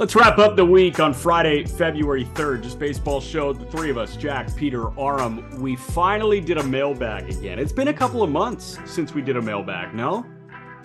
[0.00, 2.62] Let's wrap up the week on Friday, February 3rd.
[2.62, 3.52] Just baseball show.
[3.52, 7.58] The three of us, Jack, Peter, Aram, we finally did a mailbag again.
[7.58, 10.24] It's been a couple of months since we did a mailbag, no?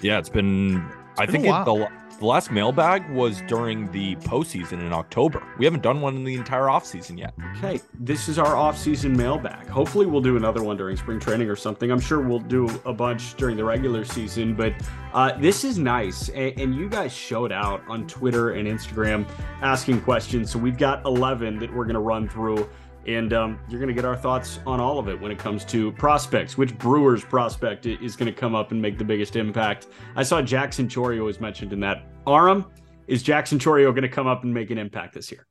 [0.02, 0.86] Yeah, it's been.
[1.18, 5.44] I been think a it, the, the last mailbag was during the postseason in October.
[5.58, 7.34] We haven't done one in the entire offseason yet.
[7.58, 9.68] Okay, this is our off-season mailbag.
[9.68, 11.92] Hopefully, we'll do another one during spring training or something.
[11.92, 14.74] I'm sure we'll do a bunch during the regular season, but
[15.14, 16.30] uh, this is nice.
[16.30, 19.28] And, and you guys showed out on Twitter and Instagram
[19.62, 20.52] asking questions.
[20.52, 22.70] So we've got 11 that we're going to run through.
[23.08, 25.64] And um, you're going to get our thoughts on all of it when it comes
[25.66, 26.58] to prospects.
[26.58, 29.88] Which Brewers prospect is going to come up and make the biggest impact?
[30.16, 32.04] I saw Jackson Chourio was mentioned in that.
[32.28, 32.66] Aram,
[33.08, 35.46] is Jackson Chourio going to come up and make an impact this year?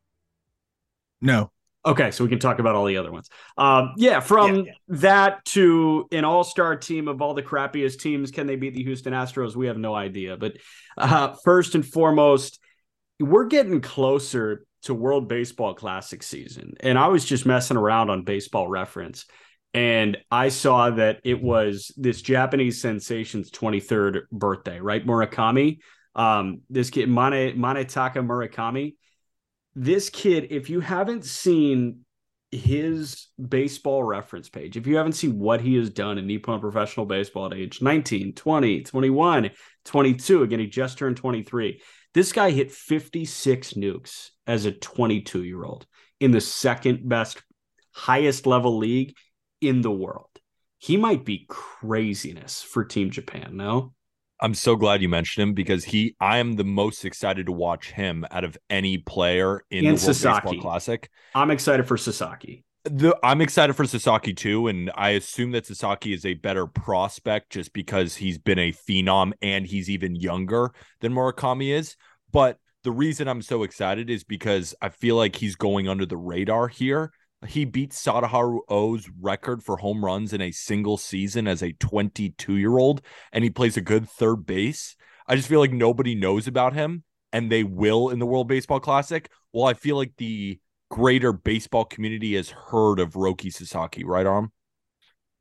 [1.20, 1.50] No.
[1.86, 3.28] Okay, so we can talk about all the other ones.
[3.58, 4.72] Um, yeah, from Yeah, yeah.
[5.00, 9.12] that to an all-star team of all the crappiest teams, can they beat the Houston
[9.12, 9.54] Astros?
[9.54, 10.36] We have no idea.
[10.36, 10.54] But
[10.96, 12.58] uh, first and foremost,
[13.20, 18.22] we're getting closer to World Baseball Classic season, and I was just messing around on
[18.22, 19.26] Baseball Reference,
[19.72, 25.04] and I saw that it was this Japanese sensation's 23rd birthday, right?
[25.04, 25.78] Murakami,
[26.14, 28.94] um, this kid Mane Munetaka Murakami
[29.74, 32.04] this kid, if you haven't seen
[32.50, 37.06] his baseball reference page, if you haven't seen what he has done in Nippon professional
[37.06, 39.50] baseball at age 19, 20, 21,
[39.84, 41.80] 22, again, he just turned 23.
[42.14, 45.84] This guy hit 56 nukes as a 22 year old
[46.20, 47.42] in the second best,
[47.92, 49.16] highest level league
[49.60, 50.30] in the world.
[50.78, 53.94] He might be craziness for Team Japan, no?
[54.40, 57.90] I'm so glad you mentioned him because he I am the most excited to watch
[57.90, 60.48] him out of any player in And the World Sasaki.
[60.50, 61.10] Baseball Classic.
[61.34, 62.63] I'm excited for Sasaki.
[62.84, 67.50] The, I'm excited for Sasaki too, and I assume that Sasaki is a better prospect
[67.50, 71.96] just because he's been a phenom and he's even younger than Murakami is.
[72.30, 76.18] But the reason I'm so excited is because I feel like he's going under the
[76.18, 77.10] radar here.
[77.46, 82.56] He beat Sadaharu O's record for home runs in a single season as a 22
[82.56, 83.00] year old,
[83.32, 84.94] and he plays a good third base.
[85.26, 88.80] I just feel like nobody knows about him, and they will in the World Baseball
[88.80, 89.30] Classic.
[89.54, 90.58] Well, I feel like the
[90.90, 94.52] greater baseball community has heard of Roki Sasaki, right, Arm?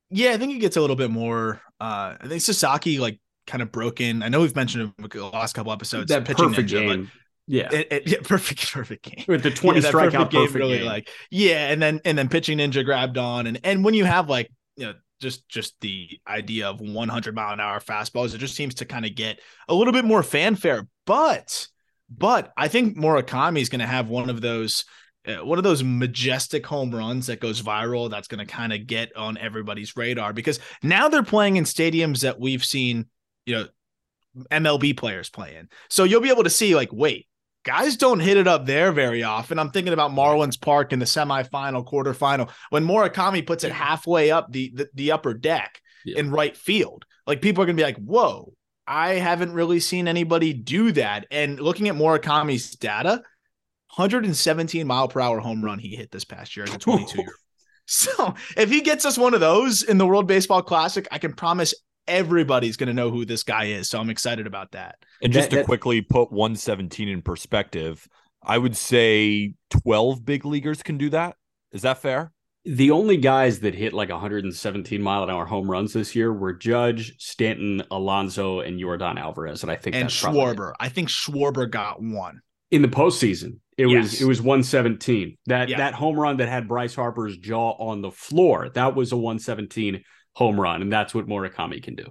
[0.10, 1.62] Yeah, I think he gets a little bit more.
[1.80, 4.24] Uh, I think Sasaki like kind of broken.
[4.24, 6.10] I know we've mentioned him the last couple episodes.
[6.10, 7.12] that pitching perfect ninja, but game.
[7.48, 7.70] Yeah.
[7.72, 9.26] It, it, yeah, perfect, perfect game.
[9.28, 10.86] With the 20 Yeah, that strikeout perfect, really game.
[10.86, 14.30] like yeah, and then and then pitching ninja grabbed on, and and when you have
[14.30, 18.56] like you know just just the idea of 100 mile an hour fastballs, it just
[18.56, 20.88] seems to kind of get a little bit more fanfare.
[21.06, 21.68] But
[22.10, 24.86] but I think Murakami is going to have one of those.
[25.26, 28.86] Uh, one of those majestic home runs that goes viral that's going to kind of
[28.88, 33.06] get on everybody's radar because now they're playing in stadiums that we've seen
[33.46, 33.68] you know
[34.52, 35.70] MLB players play in.
[35.90, 37.28] So you'll be able to see like wait,
[37.64, 39.60] guys don't hit it up there very often.
[39.60, 44.52] I'm thinking about Marlins Park in the semifinal, quarterfinal when Murakami puts it halfway up
[44.52, 46.20] the the, the upper deck Yeah.
[46.20, 47.06] in right field.
[47.28, 48.54] Like people are going to be like, "Whoa,
[48.86, 53.22] I haven't really seen anybody do that." And looking at Murakami's data,
[53.96, 57.28] 117 mile per hour home run he hit this past year as a 22 year
[57.28, 57.36] old.
[57.86, 61.34] So if he gets us one of those in the World Baseball Classic, I can
[61.34, 61.74] promise
[62.08, 63.90] everybody's going to know who this guy is.
[63.90, 64.96] So I'm excited about that.
[65.22, 68.08] And just That- to quickly put 117 in perspective,
[68.42, 71.36] I would say 12 big leaguers can do that.
[71.72, 72.32] Is that fair?
[72.66, 76.54] The only guys that hit like 117 mile an hour home runs this year were
[76.54, 79.64] Judge, Stanton, Alonso, and Yordan Alvarez.
[79.64, 80.42] And I think And that's probably.
[80.42, 82.40] Schwarber, I think Schwarber got one.
[82.72, 83.60] in the postseason.
[83.78, 85.38] It was it was 117.
[85.48, 85.78] That Yeah.
[85.78, 90.04] that home run that had Bryce Harper's jaw on the floor, that was a 117
[90.36, 92.06] home run, and that's what Murakami can do.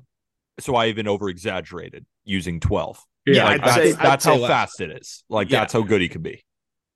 [0.60, 2.98] So I even over exaggerated using 12.
[3.26, 4.48] Yeah, like that's, say- that's how less.
[4.50, 5.24] fast it is.
[5.28, 5.60] Like Yeah.
[5.60, 6.42] that's how good he could be.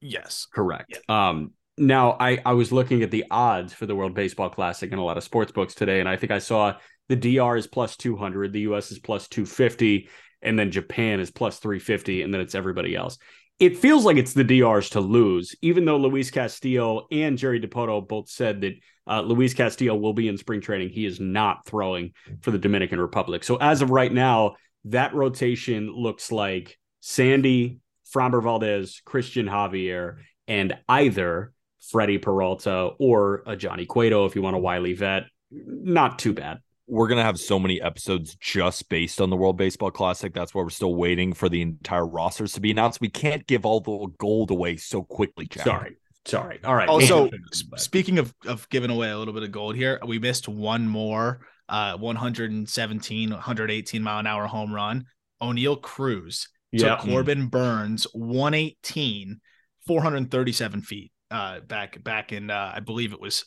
[0.00, 0.46] Yes.
[0.52, 0.98] Correct.
[1.08, 5.00] Um, now I I was looking at the odds for the World Baseball Classic and
[5.00, 6.74] a lot of sports books today, and I think I saw
[7.08, 10.08] the DR is plus 200, the US is plus 250,
[10.42, 13.18] and then Japan is plus 350, and then it's everybody else.
[13.58, 18.06] It feels like it's the DRs to lose, even though Luis Castillo and Jerry Dipoto
[18.06, 18.75] both said that
[19.08, 20.88] Uh, Luis Castillo will be in spring training.
[20.88, 23.44] He is not throwing for the Dominican Republic.
[23.44, 24.56] So as of right now,
[24.87, 27.79] that rotation looks like Sandy,
[28.12, 30.17] Framber Valdez, Cristian Javier,
[30.49, 35.26] and either Freddy Peralta or a Johnny Cueto if you want a wily vet.
[35.52, 36.59] Not too bad.
[36.88, 40.33] We're gonna have so many episodes just based on the World Baseball Classic.
[40.33, 43.00] That's why we're still waiting for the entire rosters to be announced.
[43.00, 45.65] We can't give all the gold away so quickly, Jack.
[45.65, 45.97] Sorry.
[46.27, 46.59] Sorry.
[46.65, 46.88] All right.
[46.88, 47.31] Also,
[47.77, 51.41] speaking of of giving away a little bit of gold here, we missed one more
[51.69, 55.06] uh 117, 118 mile an hour home run.
[55.43, 56.97] Oneil Cruz yeah.
[56.97, 59.41] took Corbin Burnes 118,
[59.87, 63.44] 437 feet uh back back in uh I believe it was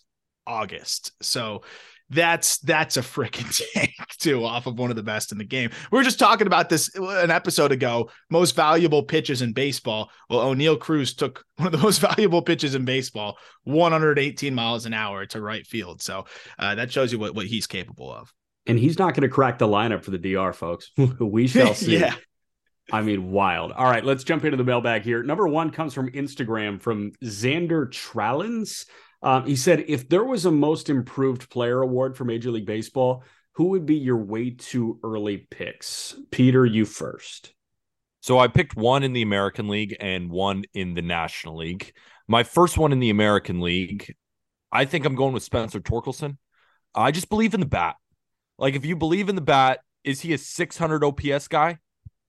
[0.48, 1.12] August.
[1.22, 1.64] So
[2.10, 5.70] that's that's a freaking tank too off of one of the best in the game.
[5.92, 8.10] We were just talking about this an episode ago.
[8.30, 10.10] Most valuable pitches in baseball.
[10.30, 14.94] Well, Oneil Cruz took one of the most valuable pitches in baseball, 118 miles an
[14.94, 16.02] hour to right field.
[16.02, 16.26] So
[16.58, 18.34] uh, that shows you what what he's capable of.
[18.66, 20.92] And he's not going to crack the lineup for the DR, folks.
[21.20, 21.98] we shall see.
[21.98, 22.16] yeah.
[22.92, 23.72] I mean, wild.
[23.72, 25.22] All right, let's jump into the mailbag here.
[25.22, 28.86] Number one comes from Instagram from Xander Trallins.
[29.22, 33.24] Um, he said, if there was a most improved player award for Major League Baseball,
[33.54, 36.16] who would be your way too early picks?
[36.32, 37.54] Peter, you first.
[38.22, 41.94] So I picked one in the American League and one in the National League.
[42.28, 44.16] My first one in the American League,
[44.72, 46.38] I think I'm going with Spencer Torkelson.
[46.94, 47.96] I just believe in the bat.
[48.58, 51.80] Like, if you believe in the bat, is he a 600 OPS guy?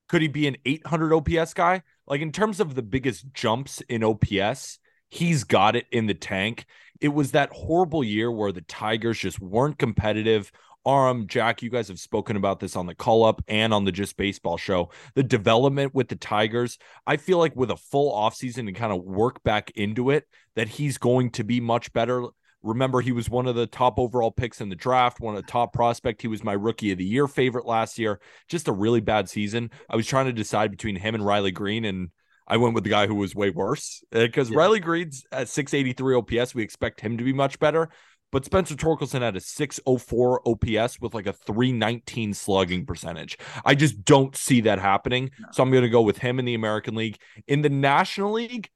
[0.09, 1.83] Could he be an 800 OPS guy?
[2.07, 4.79] Like, in terms of the biggest jumps in OPS,
[5.11, 6.65] he's got it in the tank.
[7.01, 10.51] It was that horrible year where the Tigers just weren't competitive.
[10.87, 13.93] Aram, Jack, you guys have spoken about this on the call up and on the
[13.93, 14.91] Just Baseball show.
[15.15, 19.03] The development with the Tigers, I feel like with a full offseason and kind of
[19.03, 20.27] work back into it,
[20.57, 22.25] that he's going to be much better.
[22.63, 25.51] Remember, he was one of the top overall picks in the draft, one of the
[25.51, 26.23] top prospect.
[26.23, 28.21] He was my rookie of the year favorite last year.
[28.49, 29.71] Just a really bad season.
[29.89, 32.11] I was trying to decide between him and Riley Greene, and
[32.47, 34.59] I went with the guy who was way worse uh, because yeah.
[34.59, 36.55] Riley Greene's at 683 OPS.
[36.55, 37.91] We expect him to be much better.
[38.33, 43.39] But Spencer Torkelson had a 604 OPS with like a 319 slugging percentage.
[43.65, 45.31] I just don't see that happening.
[45.39, 45.49] No.
[45.53, 47.19] So I'm going to go with him in the American League.
[47.49, 48.69] In the National League,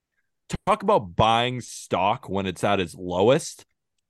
[0.66, 3.64] talk about buying stock when it's at its lowest.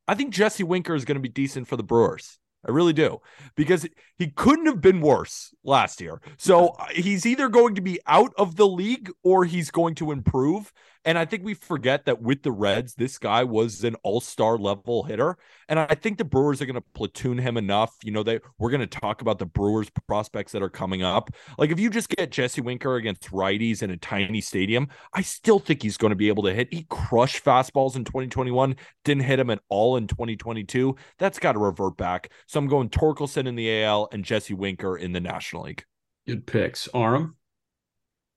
[0.08, 2.38] I think Jesse Winker is going to be decent for the Brewers.
[2.66, 3.20] I really do
[3.56, 6.20] because he couldn't have been worse last year.
[6.38, 10.12] So uh, he's either going to be out of the league or he's going to
[10.12, 10.72] improve.
[11.04, 15.02] And I think we forget that with the Reds, this guy was an all-star level
[15.02, 15.36] hitter.
[15.68, 17.94] And I think the Brewers are going to platoon him enough.
[18.02, 21.30] You know, they we're going to talk about the Brewers prospects that are coming up.
[21.58, 25.58] Like if you just get Jesse Winker against righties in a tiny stadium, I still
[25.58, 26.72] think he's going to be able to hit.
[26.72, 30.96] He crushed fastballs in 2021, didn't hit him at all in 2022.
[31.18, 32.30] That's got to revert back.
[32.46, 35.84] So I'm going Torkelson in the AL and Jesse Winker in the National League.
[36.26, 36.88] Good picks.
[36.94, 37.36] Aram?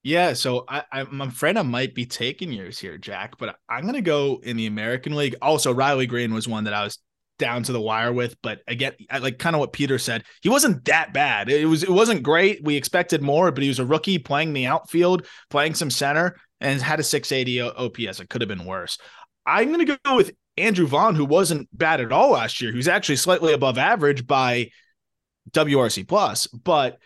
[0.07, 3.99] Yeah, so I, I'm afraid I might be taking yours here, Jack, but I'm gonna
[3.99, 5.35] go in the American League.
[5.41, 6.99] Also, Riley Greene was one that I was
[7.37, 10.23] down to the wire with, but again, I like kind of what Peter said.
[10.41, 11.49] He wasn't that bad.
[11.49, 12.63] It was it wasn't great.
[12.63, 16.81] We expected more, but he was a rookie playing the outfield, playing some center, and
[16.81, 18.21] had a 680 OPS.
[18.21, 18.97] It could have been worse.
[19.45, 23.17] I'm gonna go with Andrew Vaughn, who wasn't bad at all last year, who's actually
[23.17, 24.69] slightly above average by
[25.51, 26.97] WRC plus, but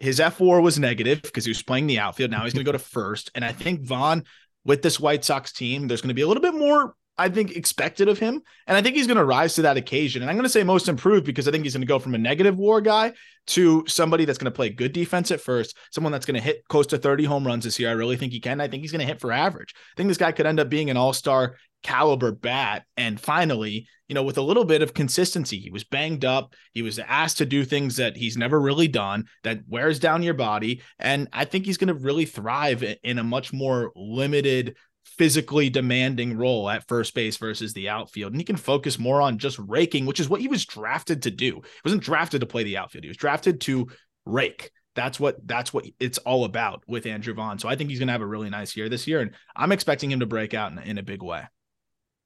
[0.00, 2.30] his fWAR was negative because he was playing the outfield.
[2.30, 3.30] Now he's going to go to first.
[3.34, 4.24] And I think Vaughn,
[4.64, 7.54] with this White Sox team, there's going to be a little bit more, I think,
[7.54, 8.40] expected of him.
[8.66, 10.22] And I think he's going to rise to that occasion.
[10.22, 12.14] And I'm going to say most improved because I think he's going to go from
[12.14, 13.12] a negative war guy
[13.48, 16.66] to somebody that's going to play good defense at first, someone that's going to hit
[16.68, 17.90] close to 30 home runs this year.
[17.90, 18.60] I really think he can.
[18.60, 19.74] I think he's going to hit for average.
[19.76, 22.84] I think this guy could end up being an all star caliber bat.
[22.96, 26.54] And finally, you know, with a little bit of consistency, he was banged up.
[26.72, 30.34] He was asked to do things that he's never really done that wears down your
[30.34, 30.82] body.
[30.98, 36.36] And I think he's going to really thrive in a much more limited, physically demanding
[36.36, 38.32] role at first base versus the outfield.
[38.32, 41.30] And he can focus more on just raking, which is what he was drafted to
[41.30, 41.60] do.
[41.62, 43.88] He wasn't drafted to play the outfield, he was drafted to
[44.26, 44.70] rake.
[44.96, 47.60] That's what that's what it's all about with Andrew Vaughn.
[47.60, 49.72] So I think he's going to have a really nice year this year, and I'm
[49.72, 51.44] expecting him to break out in, in a big way.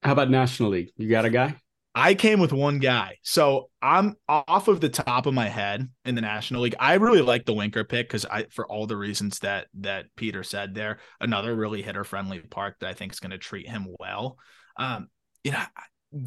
[0.05, 0.91] How about National League?
[0.97, 1.57] You got a guy?
[1.95, 3.19] I came with one guy.
[3.23, 6.75] So I'm off of the top of my head in the National League.
[6.79, 10.43] I really like the Winker pick because I for all the reasons that that Peter
[10.43, 10.99] said there.
[11.21, 14.39] Another really hitter friendly park that I think is going to treat him well.
[14.77, 15.09] Um,
[15.45, 15.63] you know,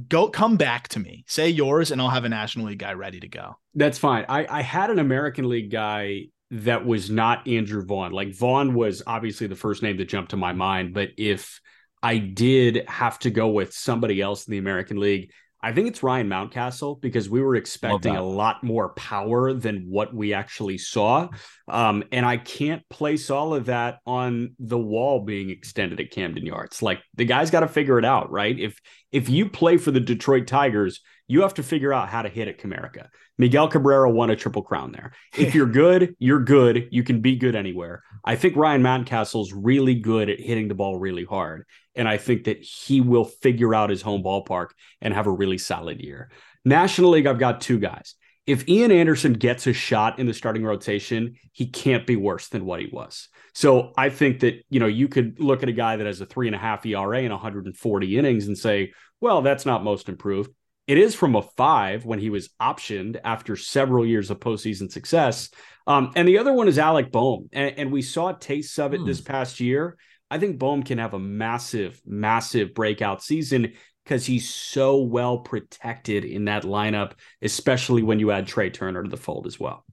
[0.08, 1.26] go come back to me.
[1.28, 3.58] Say yours, and I'll have a National League guy ready to go.
[3.76, 4.26] That's fine.
[4.30, 8.14] I, I had an American League guy that was not Andrew Vaughn.
[8.14, 11.60] Like Vaughn was obviously the first name that jumped to my mind, but if
[12.02, 15.32] I did have to go with somebody else in the American League.
[15.62, 20.14] I think it's Ryan Mountcastle because we were expecting a lot more power than what
[20.14, 21.30] we actually saw.
[21.68, 26.46] Um, and I can't place all of that on the wall being extended at Camden
[26.46, 26.84] Yards.
[26.84, 28.58] Like the guy's got to figure it out, right?
[28.58, 28.80] If
[29.12, 32.48] if you play for the Detroit Tigers, you have to figure out how to hit
[32.48, 33.08] at Comerica.
[33.38, 35.12] Miguel Cabrera won a triple crown there.
[35.38, 36.88] If you're good, you're good.
[36.92, 38.04] You can be good anywhere.
[38.24, 41.66] I think Ryan Mountcastle's really good at hitting the ball really hard.
[41.98, 44.70] And I think that he will figure out his home ballpark
[45.02, 46.30] and have a really solid year.
[46.64, 48.16] National League, I've got two guys.
[48.46, 52.64] If Ian Anderson gets a shot in the starting rotation, he can't be worse than
[52.66, 53.28] what he was.
[53.54, 56.26] So I think that, you know, you could look at a guy that has a
[56.26, 60.52] three and a half ERA and 140 innings and say, well, that's not most improved.
[60.86, 65.50] It is from a five when he was optioned after several years of postseason success.
[65.86, 67.50] Um, and the other one is Alec Bohm.
[67.52, 69.06] And, and we saw tastes of it Hmm.
[69.08, 69.98] this past year.
[70.30, 76.26] I think Bohm can have a massive, massive breakout season because he's so well protected
[76.26, 79.86] in that lineup, especially when you add Trea Turner to the fold as well.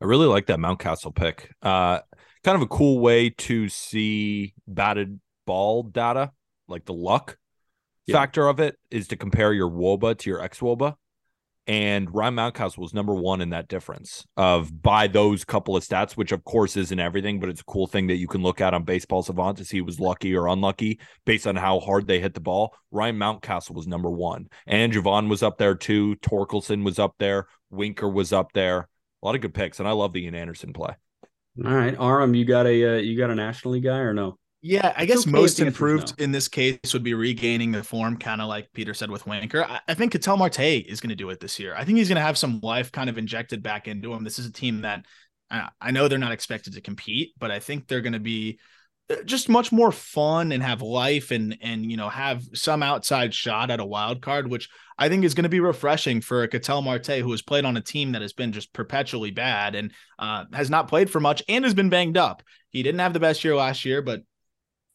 [0.00, 1.50] I really like that Mountcastle pick.
[1.62, 2.00] Uh,
[2.42, 6.30] kind of a cool way to see batted ball data,
[6.68, 7.38] like the luck
[8.06, 8.16] Yeah.
[8.16, 10.96] factor of it, is to compare your WOBA to your ex WOBA.
[11.66, 16.12] And Ryan Mountcastle was number one in that difference of by those couple of stats,
[16.12, 18.74] which of course isn't everything, but it's a cool thing that you can look at
[18.74, 22.20] on Baseball Savant to see who was lucky or unlucky based on how hard they
[22.20, 22.74] hit the ball.
[22.90, 24.48] Ryan Mountcastle was number one.
[24.66, 26.16] And Javon was up there too.
[26.16, 27.46] Torkelson was up there.
[27.70, 28.88] Winker was up there.
[29.22, 30.94] A lot of good picks, and I love the Ian Anderson play.
[31.64, 34.38] All right, Aram, you got a uh, you got a National League guy or no?
[34.66, 38.40] Yeah, I guess okay most improved in this case would be regaining the form, kind
[38.40, 39.62] of like Peter said with Winker.
[39.62, 41.74] I, I think Ketel Marte is going to do it this year.
[41.76, 44.24] I think he's going to have some life kind of injected back into him.
[44.24, 45.04] This is a team that
[45.50, 48.58] uh, I know they're not expected to compete, but I think they're going to be
[49.10, 53.34] uh, just much more fun and have life and and you know have some outside
[53.34, 56.48] shot at a wild card, which I think is going to be refreshing for a
[56.48, 59.92] Ketel Marte who has played on a team that has been just perpetually bad and
[60.18, 62.42] uh, has not played for much and has been banged up.
[62.70, 64.22] He didn't have the best year last year, but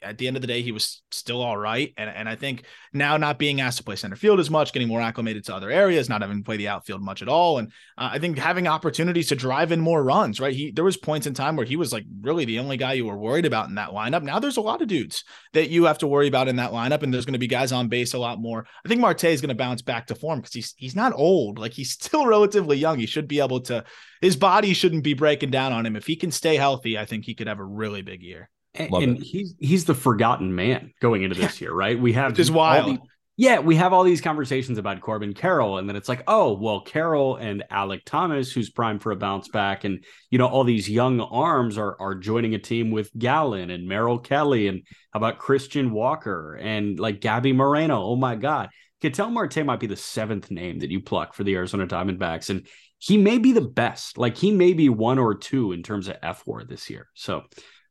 [0.01, 1.93] at the end of the day, he was still all right.
[1.97, 2.63] And, and I think
[2.93, 5.69] now not being asked to play center field as much, getting more acclimated to other
[5.69, 7.57] areas, not having to play the outfield much at all.
[7.57, 10.55] And uh, I think having opportunities to drive in more runs, right?
[10.55, 13.05] He there was points in time where he was like really the only guy you
[13.05, 14.23] were worried about in that lineup.
[14.23, 17.03] Now there's a lot of dudes that you have to worry about in that lineup,
[17.03, 18.65] and there's going to be guys on base a lot more.
[18.85, 21.59] I think Marte is going to bounce back to form because he's he's not old,
[21.59, 22.99] like he's still relatively young.
[22.99, 23.83] He should be able to
[24.21, 25.95] his body shouldn't be breaking down on him.
[25.95, 28.49] If he can stay healthy, I think he could have a really big year.
[28.75, 31.99] And, and he's he's the forgotten man going into this year, right?
[31.99, 32.95] We have Which is all wild.
[32.97, 33.01] the-
[33.35, 36.81] yeah, we have all these conversations about Corbin Carroll, and then it's like, oh, well,
[36.81, 40.89] Carroll and Alek Thomas, who's primed for a bounce back, and you know, all these
[40.89, 44.81] young arms are are joining a team with Gallen and Merrill Kelly, and
[45.13, 48.03] how about Christian Walker and like Gabby Moreno?
[48.03, 48.69] Oh my God,
[49.01, 52.67] Ketel Marte might be the seventh name that you pluck for the Arizona Diamondbacks, and
[52.97, 54.17] he may be the best.
[54.17, 57.07] Like he may be one or two in terms of F war this year.
[57.13, 57.43] So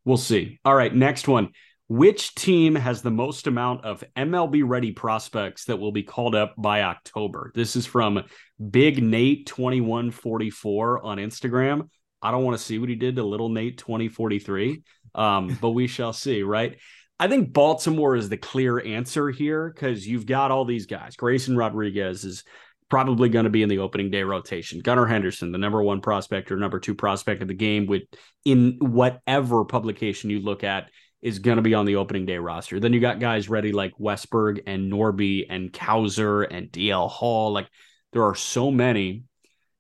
[0.09, 0.59] we'll see.
[0.65, 1.51] All right, next one.
[1.87, 6.55] Which team has the most amount of MLB ready prospects that will be called up
[6.59, 7.53] by October?
[7.55, 8.25] This is from
[8.71, 11.89] Big Nate 2144 on Instagram.
[12.21, 14.83] I don't want to see what he did to little Nate 2043,
[15.15, 16.79] um, but we shall see, right?
[17.21, 21.17] I think Baltimore is the clear answer here because you've got all these guys.
[21.17, 22.45] Grayson Rodriguez is
[22.89, 24.81] probably going to be in the opening day rotation.
[24.81, 28.03] Gunnar Henderson, the number one prospect or number two prospect of the game, with
[28.45, 30.89] in whatever publication you look at,
[31.21, 32.79] is going to be on the opening day roster.
[32.81, 37.53] Then you got guys ready like Westburg and Norby and Cowser and DL Hall.
[37.53, 37.69] Like
[38.13, 39.25] there are so many.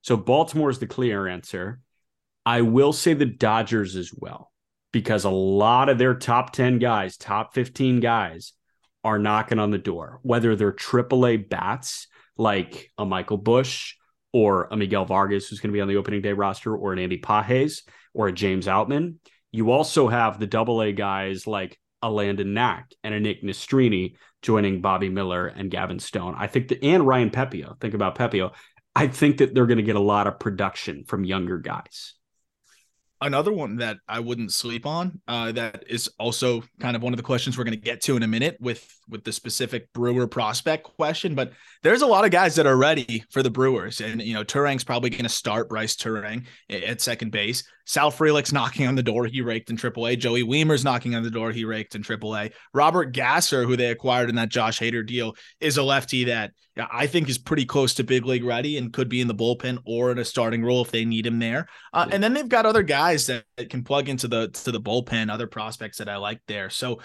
[0.02, 1.80] So Baltimore is the clear answer.
[2.44, 4.50] I will say the Dodgers as well,
[4.92, 8.52] because a lot of their top 10 guys, top 15 guys,
[9.04, 13.94] are knocking on the door, whether they're AAA bats like a Michael Busch
[14.32, 16.98] or a Miguel Vargas, who's going to be on the opening day roster, or an
[16.98, 17.82] Andy Pages
[18.14, 19.16] or a James Outman.
[19.52, 24.14] You also have the double A guys like a Landon Knack and a Nick Nastrini
[24.42, 26.34] joining Bobby Miller and Gavin Stone.
[26.38, 27.80] I think that, and Ryan Pepiot.
[27.80, 28.54] Think about Pepiot.
[28.94, 32.14] I think that they're going to get a lot of production from younger guys.
[33.20, 37.16] Another one that I wouldn't sleep on, uh, that is also kind of one of
[37.16, 40.28] the questions we're going to get to in a minute with with the specific Brewer
[40.28, 41.34] prospect question.
[41.34, 44.44] But there's a lot of guys that are ready for the Brewers, and you know
[44.44, 47.64] Turang's probably going to start Brice Turang at second base.
[47.88, 49.24] Sal Frelick's knocking on the door.
[49.24, 50.18] He raked in AAA.
[50.18, 51.52] Joey Wiemer's knocking on the door.
[51.52, 52.52] He raked in AAA.
[52.74, 56.52] Robert Gasser, who they acquired in that Josh Hader deal, is a lefty that
[56.92, 59.78] I think is pretty close to big league ready and could be in the bullpen
[59.86, 61.66] or in a starting role if they need him there.
[61.94, 62.14] Uh, Yeah.
[62.14, 65.32] And then they've got other guys that, that can plug into the to the bullpen,
[65.32, 66.68] other prospects that I like there.
[66.68, 67.00] So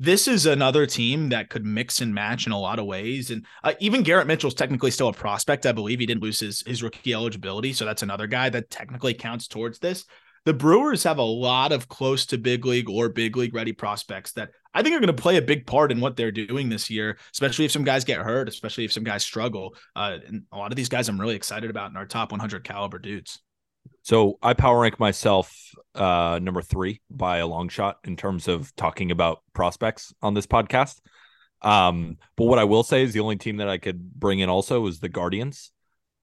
[0.00, 3.32] this is another team that could mix and match in a lot of ways.
[3.32, 5.66] And uh, even Garrett Mitchell's technically still a prospect.
[5.66, 7.72] I believe he didn't lose his, his rookie eligibility.
[7.72, 10.04] So that's another guy that technically counts towards this.
[10.48, 14.32] The Brewers have a lot of close to big league or big league ready prospects
[14.32, 16.88] that I think are going to play a big part in what they're doing this
[16.88, 19.74] year, especially if some guys get hurt, especially if some guys struggle.
[19.94, 22.64] Uh, and a lot of these guys I'm really excited about in our top 100
[22.64, 23.40] caliber dudes.
[24.00, 25.54] So I power rank myself
[25.94, 30.46] uh, number three by a long shot in terms of talking about prospects on this
[30.46, 30.98] podcast.
[31.60, 34.48] Um, but what I will say is the only team that I could bring in
[34.48, 35.72] also is the Guardians.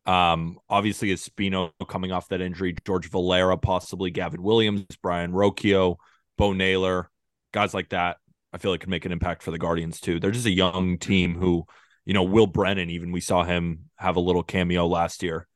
[0.05, 5.97] Um, obviously, Espino coming off that injury, George Valera, possibly Gavin Williams, Brayan Rocchio,
[6.37, 7.09] Bo Naylor,
[7.53, 8.17] guys like that.
[8.53, 10.19] I feel like could make an impact for the Guardians too.
[10.19, 11.65] They're just a young team who,
[12.05, 15.47] you know, Will Brennan, even we saw him have a little cameo last year.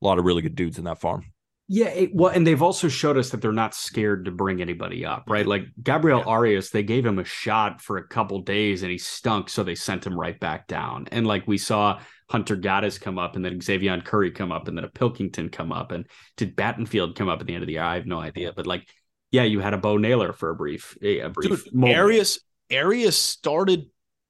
[0.00, 1.26] A lot of really good dudes in that farm.
[1.68, 5.04] Yeah, it, well, and they've also showed us that they're not scared to bring anybody
[5.04, 5.40] up, right?
[5.40, 5.50] Mm-hmm.
[5.50, 6.26] Like Gabriel yeah.
[6.26, 9.74] Arias, they gave him a shot for a couple days and he stunk, so they
[9.74, 11.08] sent him right back down.
[11.10, 14.76] And like we saw Hunter Gaddis come up, and then Xzavion Curry come up, and
[14.76, 16.06] then a Pilkington come up, and
[16.36, 17.82] did Battenfield come up at the end of the year?
[17.82, 18.88] I have no idea, but like,
[19.30, 21.64] yeah, you had a Bo Naylor for a brief, a brief.
[21.64, 22.40] Dude, Arias,
[22.72, 23.86] Arias started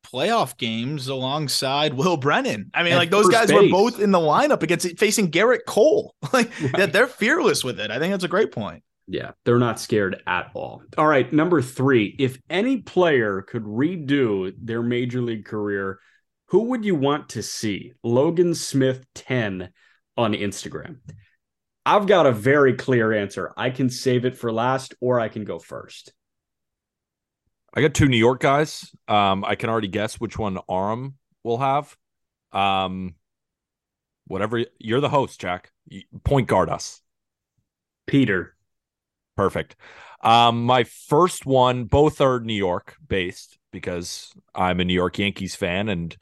[0.07, 2.71] playoff games alongside Will Brennan.
[2.73, 3.61] I mean, At like those guys base.
[3.61, 6.15] were both in the lineup against facing Gerrit Cole.
[6.33, 6.93] like right.
[6.93, 7.91] they're fearless with it.
[7.91, 8.83] I think that's a great point.
[9.09, 10.83] Yeah, they're not scared at all.
[10.99, 12.17] All right, number three.
[12.19, 16.01] If any player could redo their major league career,
[16.49, 17.93] who would you want to see?
[18.03, 19.71] Logan Smith 10
[20.17, 20.99] on Instagram.
[21.85, 23.53] I've got a very clear answer.
[23.57, 26.13] I can save it for last or I can go first.
[27.75, 28.91] I got two New York guys.
[29.07, 31.97] Um, I can already guess which one Aram will have.
[32.53, 33.15] Um,
[34.27, 35.73] whatever you're the host, Jack.
[36.25, 37.03] Point guard us.
[38.07, 38.55] Peter.
[39.37, 39.77] Perfect.
[40.23, 45.55] Um, my first one, both are New York based because I'm a New York Yankees
[45.55, 46.17] fan and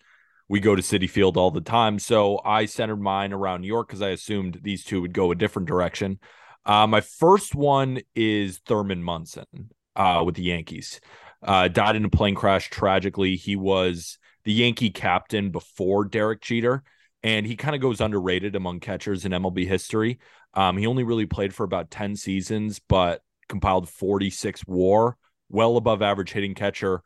[0.49, 1.99] we go to Citi Field all the time.
[1.99, 5.37] So I centered mine around New York because I assumed these two would go a
[5.37, 6.19] different direction.
[6.67, 11.01] Uh, my first one is Thurman Munson uh, with the Yankees
[11.45, 13.37] uh, died in a plane crash tragically.
[13.37, 16.83] He was the Yankee captain before Derek Jeter,
[17.23, 20.19] and he kind of goes underrated among catchers in MLB history.
[20.55, 25.17] Um, he only really played for about 10 seasons, but compiled 46 war,
[25.49, 27.03] well above average hitting catcher,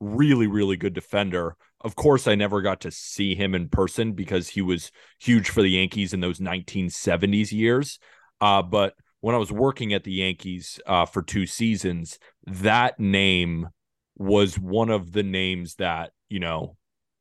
[0.00, 1.56] really, really good defender.
[1.82, 5.62] Of course, I never got to see him in person because he was huge for
[5.62, 7.98] the Yankees in those 1970s years.
[8.40, 13.68] Uh, but when I was working at the Yankees uh, for two seasons, that name
[14.16, 16.76] was one of the names that, you know,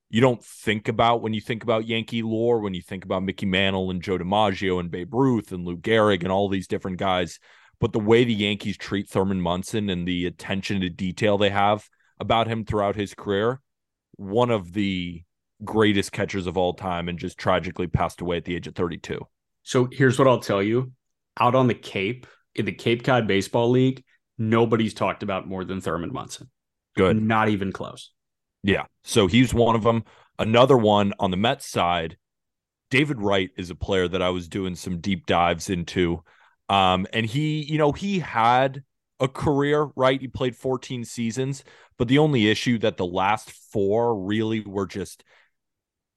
[0.09, 3.45] you don't think about when you think about Yankee lore, when you think about Mickey
[3.45, 7.39] Mantle and Joe DiMaggio and Babe Ruth and Lou Gehrig and all these different guys.
[7.79, 11.87] But the way the Yankees treat Thurman Munson and the attention to detail they have
[12.19, 13.59] about him throughout his career,
[14.15, 15.23] one of the
[15.63, 19.19] greatest catchers of all time and just tragically passed away at the age of 32.
[19.63, 20.91] So here's what I'll tell you
[21.39, 24.03] out on the Cape, in the Cape Cod Baseball League,
[24.37, 26.49] nobody's talked about more than Thurman Munson.
[26.95, 27.21] Good.
[27.21, 28.11] Not even close.
[28.63, 28.85] Yeah.
[29.03, 30.03] So he's one of them.
[30.39, 32.17] Another one on the Mets side,
[32.89, 36.23] David Wright is a player that I was doing some deep dives into.
[36.67, 38.83] Um, and he, you know, he had
[39.19, 40.19] a career, right?
[40.19, 41.63] He played 14 seasons,
[41.97, 45.23] but the only issue that the last four really were just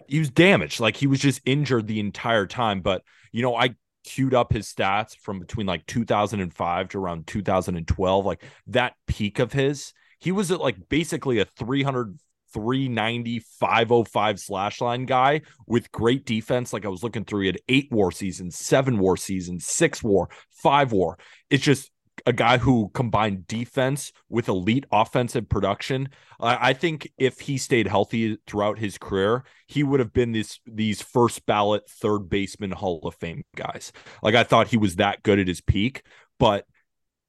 [0.07, 0.81] he was damaged.
[0.81, 2.81] Like he was just injured the entire time.
[2.81, 8.25] But you know, I queued up his stats from between like 2005 to around 2012,
[8.27, 12.19] like that peak of his he was at like basically a 300
[12.53, 17.61] 390 505 slash line guy with great defense like i was looking through he had
[17.69, 21.19] eight war seasons seven war seasons six war five war
[21.51, 21.91] it's just
[22.27, 26.09] a guy who combined defense with elite offensive production.
[26.41, 31.03] I think if he stayed healthy throughout his career, he would have been this these
[31.03, 33.93] first ballot third baseman Hall of Fame guys.
[34.23, 36.03] Like I thought he was that good at his peak,
[36.39, 36.65] but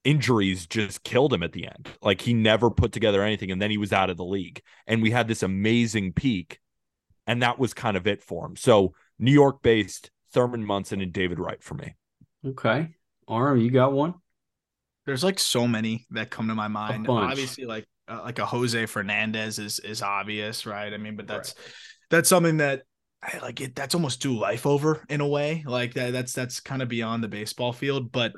[0.03, 1.89] injuries just killed him at the end.
[2.01, 4.61] Like he never put together anything and then he was out of the league.
[4.87, 6.59] And we had this amazing peak
[7.27, 8.55] and that was kind of it for him.
[8.55, 11.95] So New York based Thurman Munson and David Wright for me.
[12.45, 12.89] Okay.
[13.29, 14.15] Aram, you got one?
[15.05, 17.07] There's like so many that come to my mind.
[17.09, 20.93] Obviously like uh, like a Jose Fernandez is is obvious, right?
[20.93, 21.67] I mean, but that's right.
[22.09, 22.83] that's something that
[23.21, 25.63] I like it that's almost do life over in a way.
[25.65, 28.33] Like that that's that's kind of beyond the baseball field, but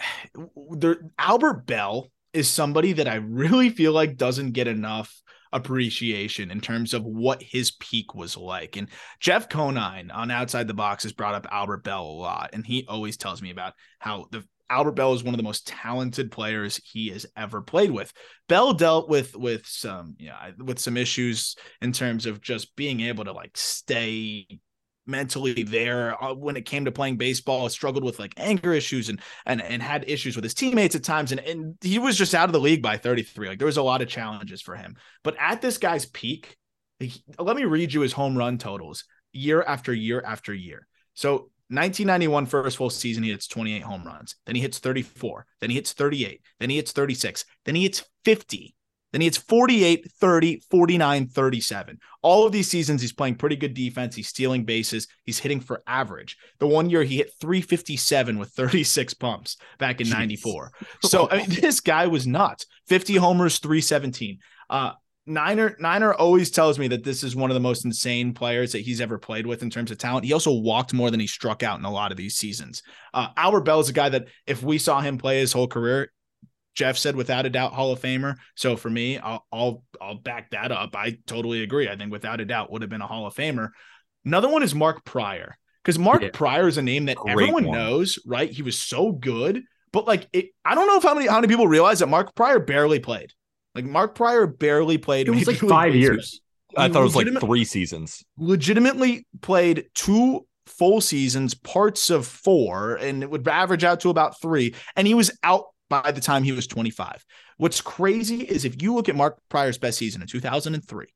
[0.70, 5.12] there Albert Belle is somebody that I really feel like doesn't get enough
[5.52, 8.76] appreciation in terms of what his peak was like.
[8.76, 12.64] And Jeff Conine on Outside the Box has brought up Albert Belle a lot, and
[12.64, 16.30] he always tells me about how the Albert Belle is one of the most talented
[16.30, 18.12] players he has ever played with.
[18.48, 23.24] Belle dealt with with some yeah with some issues in terms of just being able
[23.24, 24.46] to like stay
[25.06, 29.20] mentally there uh, when it came to playing baseball struggled with like anger issues and
[29.46, 32.48] and and had issues with his teammates at times and, and he was just out
[32.48, 34.96] of the league by 33 like there was a lot of challenges for him.
[35.24, 36.56] But at this guy's peak
[36.98, 40.86] he, let me read you his home run totals year after year after year.
[41.14, 45.70] So 1991 first full season he hits 28 home runs then he hits 34 then
[45.70, 48.74] he hits 38 then he hits 36 then he hits 50
[49.12, 51.98] then he hits 48, 30, 49, 37.
[52.22, 54.14] All of these seasons, he's playing pretty good defense.
[54.14, 55.08] He's stealing bases.
[55.24, 56.36] He's hitting for average.
[56.58, 60.12] The one year he hit 357 with 36 pumps back in Jeez.
[60.12, 60.72] 94.
[61.02, 62.66] So, I mean, this guy was nuts.
[62.88, 64.38] 50 homers, 317.
[64.68, 64.92] Uh,
[65.26, 68.80] Niner Niner always tells me that this is one of the most insane players that
[68.80, 70.24] he's ever played with in terms of talent.
[70.24, 72.82] He also walked more than he struck out in a lot of these seasons.
[73.12, 76.10] Uh, Albert Belle is a guy that if we saw him play his whole career,
[76.74, 78.36] Jeff said without a doubt Hall of Famer.
[78.54, 80.94] So for me, I'll I'll I'll back that up.
[80.94, 81.88] I totally agree.
[81.88, 83.70] I think without a doubt would have been a Hall of Famer.
[84.24, 86.30] Another one is Mark Prior because Mark yeah.
[86.32, 87.78] Prior is a name that Great everyone one.
[87.78, 88.50] knows, right?
[88.50, 91.48] He was so good, but like it, I don't know if how many how many
[91.48, 93.32] people realize that Mark Prior barely played.
[93.74, 95.28] Like Mark Prior barely played.
[95.28, 96.40] It was like five years.
[96.76, 98.24] I thought it was like three seasons.
[98.38, 104.40] Legitimately played two full seasons, parts of four, and it would average out to about
[104.40, 104.74] three.
[104.96, 107.26] And he was out by the time he was 25.
[107.58, 111.06] What's crazy is if you look at Mark Prior's best season in 2003,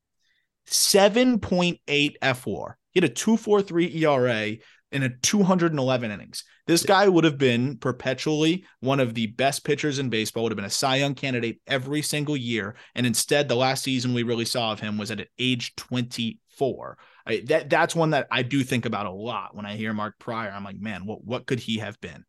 [0.69, 1.79] 7.8
[2.23, 2.75] fWAR.
[2.91, 4.57] He had a 2.43 ERA
[4.93, 6.45] in a 211 innings.
[6.67, 10.57] This guy would have been perpetually one of the best pitchers in baseball, would have
[10.57, 12.77] been a Cy Young candidate every single year.
[12.95, 16.99] And instead, the last season we really saw of him was at age 24.
[17.27, 20.19] I, that that's one that I do think about a lot when I hear Mark
[20.19, 20.51] Prior.
[20.51, 22.25] I'm like, man, what what could he have been?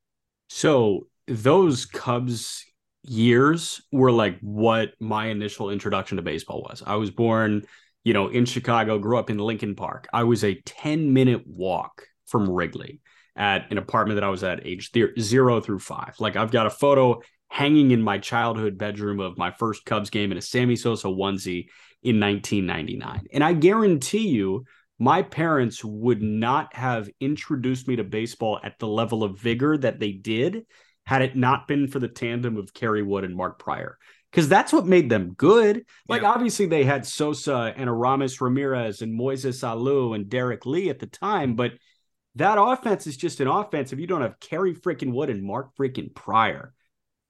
[0.49, 2.65] So those Cubs
[3.03, 6.83] years were like what my initial introduction to baseball was.
[6.85, 7.63] I was born,
[8.03, 10.07] you know, in Chicago, grew up in Lincoln Park.
[10.13, 13.01] I was a 10 minute walk from Wrigley
[13.35, 16.15] at an apartment that I was at age zero through five.
[16.19, 20.31] Like I've got a photo hanging in my childhood bedroom of my first Cubs game
[20.31, 21.67] in a Sammy Sosa onesie
[22.01, 23.27] in 1999.
[23.33, 24.65] And I guarantee you,
[24.97, 29.99] my parents would not have introduced me to baseball at the level of vigor that
[29.99, 30.65] they did
[31.05, 33.97] had it not been for the tandem of Kerry Wood and Mark Prior.
[34.31, 35.85] Because that's what made them good.
[36.09, 36.29] Like, yeah.
[36.29, 41.07] obviously, they had Sosa and Aramis Ramirez and Moises Alou and Derrek Lee at the
[41.07, 41.71] time, but
[42.35, 45.75] that offense is just an offense if you don't have Kerry freaking Wood and Mark
[45.77, 46.73] freaking Prior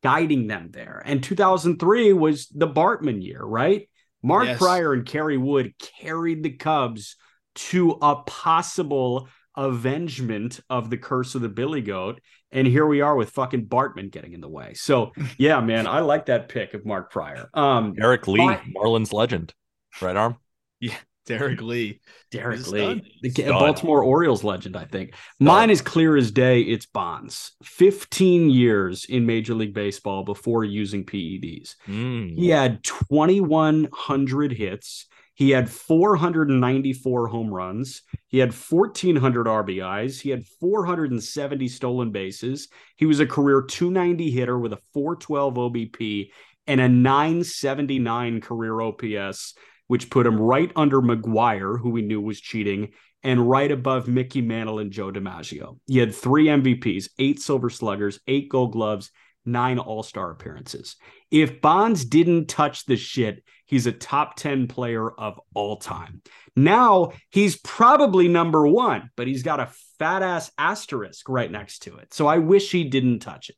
[0.06, 1.02] guiding them there.
[1.04, 3.90] And 2003 was the Bartman year, right?
[4.22, 4.60] Mark yes.
[4.60, 7.16] Prior and Kerry Wood carried the Cubs
[7.56, 12.22] to a possible avengement of the curse of the Billy Goat.
[12.52, 14.74] And here we are with fucking Bartman getting in the way.
[14.76, 17.50] So yeah, man, I like that pick of Mark Prior.
[17.54, 19.54] Um Eric Lee, my- Marlins legend.
[20.02, 20.38] Right arm.
[20.80, 20.96] Yeah.
[21.26, 22.02] Derrek Lee.
[22.30, 23.02] Derrek Lee.
[23.24, 25.16] The Baltimore Orioles legend, I think.
[25.40, 26.62] Mine is clear as day.
[26.62, 27.54] It's Bonds.
[27.64, 31.78] 15 years in Major League Baseball before using PEDs.
[31.88, 32.36] Mm.
[32.36, 35.08] He had 2,100 hits.
[35.36, 38.02] He had 494 home runs.
[38.28, 40.22] He had 1,400 RBIs.
[40.22, 42.70] He had 470 stolen bases.
[42.96, 46.30] He was a career 290 hitter with a 412 OBP
[46.68, 49.56] and a 979 career OPS,
[49.88, 54.42] which put him right under McGwire, who we knew was cheating, and right above Mickey
[54.42, 55.80] Mantle and Joe DiMaggio.
[55.86, 59.12] He had three MVPs, eight Silver Sluggers, eight Gold Gloves,
[59.46, 60.96] nine All Star appearances.
[61.30, 66.22] If Bonds didn't touch the shit, he's a top 10 player of all time.
[66.56, 71.98] Now he's probably number one, but he's got a fat ass asterisk right next to
[71.98, 72.14] it.
[72.14, 73.56] So I wish he didn't touch it.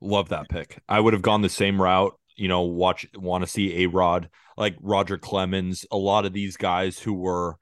[0.00, 0.78] Love that pick.
[0.88, 2.12] I would have gone the same route.
[2.36, 6.56] You know, watch, want to see A Rod, like Roger Clemens, a lot of these
[6.56, 7.56] guys who were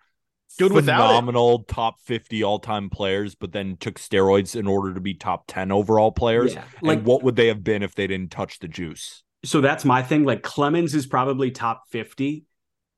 [0.59, 5.44] good phenomenal top 50 all-time players but then took steroids in order to be top
[5.48, 6.64] 10 overall players yeah.
[6.83, 9.85] like and what would they have been if they didn't touch the juice so that's
[9.85, 12.44] my thing like clemens is probably top 50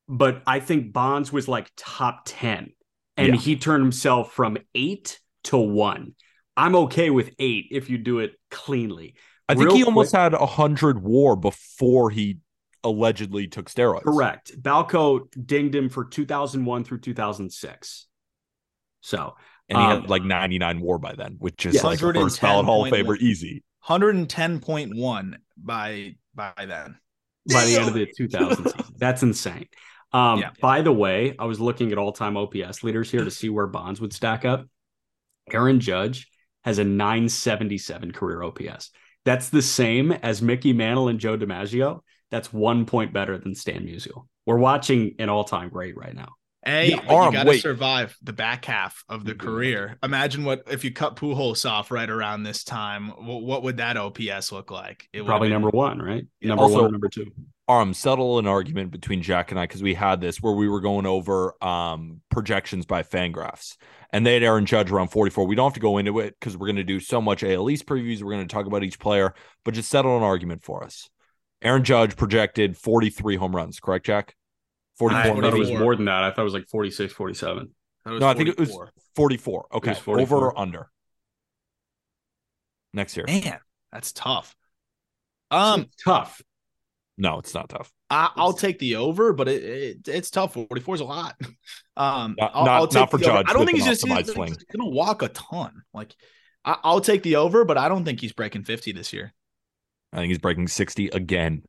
[0.08, 2.72] but i think bonds was like top 10
[3.16, 3.34] and yeah.
[3.34, 6.14] he turned himself from 8 to 1
[6.56, 9.14] i'm okay with 8 if you do it cleanly
[9.48, 12.38] I think Real he almost had a hundred WAR before he
[12.82, 14.02] allegedly took steroids.
[14.02, 14.60] Correct.
[14.60, 18.06] Balco dinged him for 2001 through 2006.
[19.00, 19.34] So,
[19.68, 22.40] and he um, had like 99 WAR by then, which is yeah, like a first
[22.40, 23.62] ballot Hall of Famer easy.
[23.86, 26.96] 110.1 by by then.
[27.52, 28.96] By the end of the 2000s.
[28.96, 29.68] That's insane.
[30.12, 30.50] Um, yeah.
[30.60, 33.66] By the way, I was looking at all time OPS leaders here to see where
[33.66, 34.66] Bonds would stack up.
[35.50, 36.28] Aaron Judge
[36.62, 38.90] has a 977 career OPS.
[39.24, 42.00] That's the same as Mickey Mantle and Joe DiMaggio.
[42.30, 44.26] That's one point better than Stan Musial.
[44.46, 46.34] We're watching an all-time great right now.
[46.66, 49.98] Hey, Yeah, but arm, you got to survive the back half of the career.
[50.02, 53.08] Imagine what if you cut Pujols off right around this time.
[53.08, 55.08] What, what would that OPS look like?
[55.12, 56.24] It Probably been- number one, right?
[56.40, 56.48] Yeah.
[56.48, 57.26] Number Also- one, or number two.
[57.68, 60.80] um settle an argument between Jack and I because we had this where we were
[60.80, 63.76] going over um projections by Fangraphs
[64.12, 65.46] and they had Aaron Judge around 44.
[65.46, 67.68] We don't have to go into it because we're going to do so much AL
[67.70, 68.22] East previews.
[68.22, 71.08] We're going to talk about each player, but just settle an argument for us.
[71.62, 74.34] Aaron Judge projected 43 home runs, correct, Jack?
[74.98, 76.24] 44 I thought it was more than that.
[76.24, 77.70] I thought it was like 46, 47.
[78.04, 78.92] That was No, I think it was 44.
[79.16, 79.66] 44.
[79.74, 79.90] Okay.
[79.90, 80.36] was 44.
[80.38, 80.90] Over or under?
[82.92, 83.26] Next year.
[83.26, 83.58] Man,
[83.92, 84.54] that's tough.
[85.50, 86.40] Um, tough.
[87.16, 87.92] No, it's not tough.
[88.10, 90.54] I, I'll take the over, but it, it it's tough.
[90.54, 91.36] 44 is a lot.
[91.96, 93.18] Um, Not- I'll, not- I'll not for.
[93.18, 94.48] Judge I don't think he's just he's, swing.
[94.48, 95.84] he's gonna walk a ton.
[95.92, 96.12] Like,
[96.64, 99.32] I, I'll take the over, but I don't think he's breaking 50 this year.
[100.12, 101.62] I think he's breaking 60 again.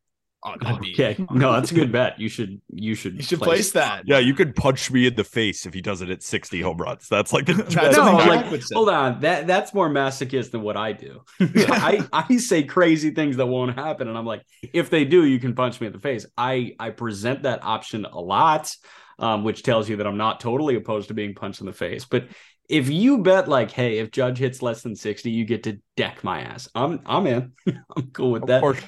[0.61, 1.25] That'd be- Okay.
[1.31, 2.19] No, that's a good bet.
[2.19, 4.03] You should you should You should place that.
[4.05, 6.77] Yeah, you could punch me in the face if he does it at 60 home
[6.77, 7.07] runs.
[7.09, 8.75] That's like the That's No, like, Jack would say.
[8.75, 9.19] Hold on.
[9.21, 11.21] That that's more masochist than what I do.
[11.39, 14.07] I, I say crazy things that won't happen.
[14.07, 16.25] And I'm like, if they do, you can punch me in the face.
[16.37, 18.73] I I present that option a lot,
[19.19, 22.05] um, which tells you that I'm not totally opposed to being punched in the face.
[22.05, 22.27] But
[22.69, 26.23] if you bet like, hey, if Judge hits less than 60, you get to deck
[26.23, 26.67] my ass.
[26.75, 27.53] I'm I'm in.
[27.95, 28.81] I'm cool with Of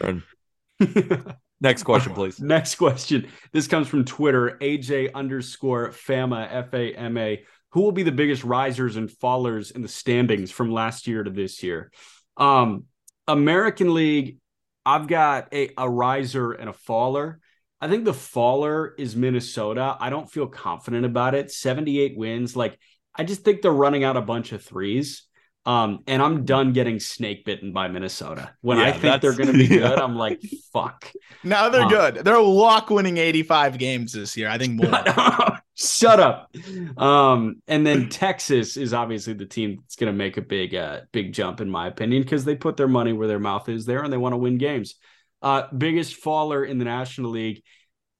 [0.79, 1.37] that.
[1.59, 2.39] Next question, please.
[2.39, 3.27] Next question.
[3.51, 7.43] This comes from Twitter, AJ underscore Fama, F A M A.
[7.71, 11.29] Who will be the biggest risers and fallers in the standings from last year to
[11.29, 11.91] this year?
[12.37, 12.85] Um,
[13.27, 14.37] American League,
[14.85, 17.39] I've got a, a riser and a faller.
[17.81, 19.97] I think the faller is Minnesota.
[19.99, 21.51] I don't feel confident about it.
[21.51, 22.55] 78 wins.
[22.55, 22.79] Like,
[23.13, 25.23] I just think they're running out a bunch of threes.
[25.67, 28.55] Um, and I'm done getting snake bitten by Minnesota.
[28.61, 29.91] When I Yeah, think they're going to be yeah.
[29.91, 30.41] good, I'm like,
[30.73, 31.11] fuck.
[31.43, 32.15] Now they're Um, good.
[32.15, 34.49] They're lock winning 85 games this year.
[34.49, 35.03] I think more.
[35.75, 36.49] Shut up.
[36.97, 41.01] Um, and then Texas is obviously the team that's going to make a big, uh,
[41.11, 44.03] big jump in my opinion because they put their money where their mouth is there
[44.03, 44.95] and they want to win games.
[45.41, 47.61] Uh, biggest faller in the National League.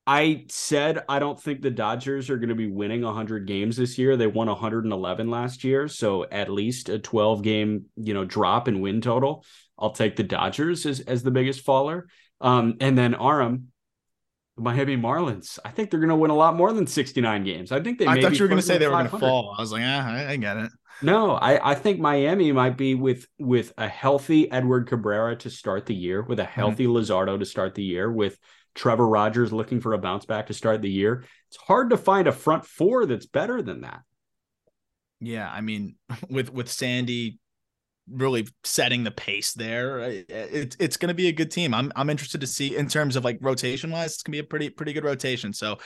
[0.08, 3.98] I said I don't think the Dodgers are going to be winning 100 games this
[3.98, 4.16] year.
[4.16, 8.80] They won 111 last year, so at least a 12 game, you know, drop in
[8.80, 9.44] win total.
[9.78, 12.08] I'll take the Dodgers as as the biggest faller.
[12.40, 13.68] Um, and then Aram,
[14.56, 15.60] the Miami Marlins.
[15.66, 17.74] I think they're going to win a lot more than 69 games.
[17.74, 18.08] I think they.
[18.08, 19.56] I thought you were going to say they were going to fall.
[19.58, 20.72] I was like, ah, I, I get it.
[21.02, 25.86] No, I, I think Miami might be with with a healthy Edward Cabrera to start
[25.86, 28.38] the year, with a healthy Luzardo to start the year, with
[28.78, 31.26] Trevor Rogers looking for a bounce back to start the year.
[31.50, 34.02] It's hard to find a front four that's better than that.
[35.20, 35.96] Yeah, I mean,
[36.30, 37.40] with with Sandy
[38.10, 41.74] really setting the pace there, uh, it's it's going to be a good team.
[41.74, 44.46] I'm I'm interested to see in terms of like rotation wise, it's going to be
[44.46, 45.54] a pretty pretty good rotation.
[45.54, 45.80] So,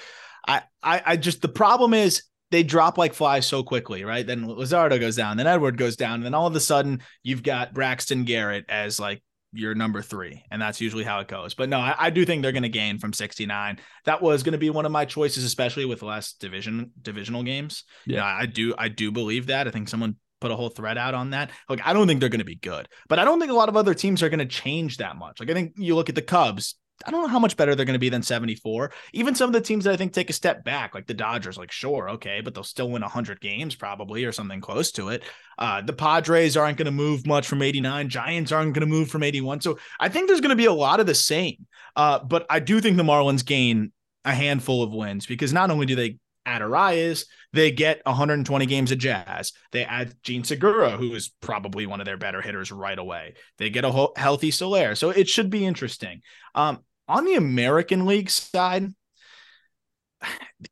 [0.45, 4.27] I I, I just the problem is they drop like flies so quickly, right?
[4.27, 7.43] Then Luzardo goes down, then Edward goes down, and then all of a sudden you've
[7.43, 9.23] got Braxton Garrett as like
[9.53, 11.53] your number three, and that's usually how it goes.
[11.53, 13.79] But no, I, I do think they're going to gain from 69.
[14.05, 17.83] That was going to be one of my choices, especially with less division divisional games.
[18.05, 18.25] Yeah, Yeah.
[18.25, 19.67] I do I do believe that.
[19.67, 21.51] I think someone put a whole thread out on that.
[21.69, 23.69] Like I don't think they're going to be good, but I don't think a lot
[23.69, 25.39] of other teams are going to change that much.
[25.39, 26.75] Like I think you look at the Cubs.
[27.05, 28.91] I don't know how much better they're going to be than 74.
[29.13, 31.57] Even some of the teams that I think take a step back, like the Dodgers,
[31.57, 35.23] like sure, okay, but they'll still win 100 games probably or something close to it.
[35.57, 38.09] Uh, the Padres aren't going to move much from 89.
[38.09, 39.61] Giants aren't going to move from 81.
[39.61, 41.67] So I think there's going to be a lot of the same.
[41.95, 43.91] Uh, but I do think the Marlins gain
[44.25, 48.91] a handful of wins because not only do they add Arraez, they get 120 games
[48.91, 49.53] of Jazz.
[49.71, 53.35] They add Jean Segura, who is probably one of their better hitters right away.
[53.57, 54.95] They get a healthy Soler.
[54.95, 56.21] so it should be interesting.
[56.55, 58.93] Um, on the American League side,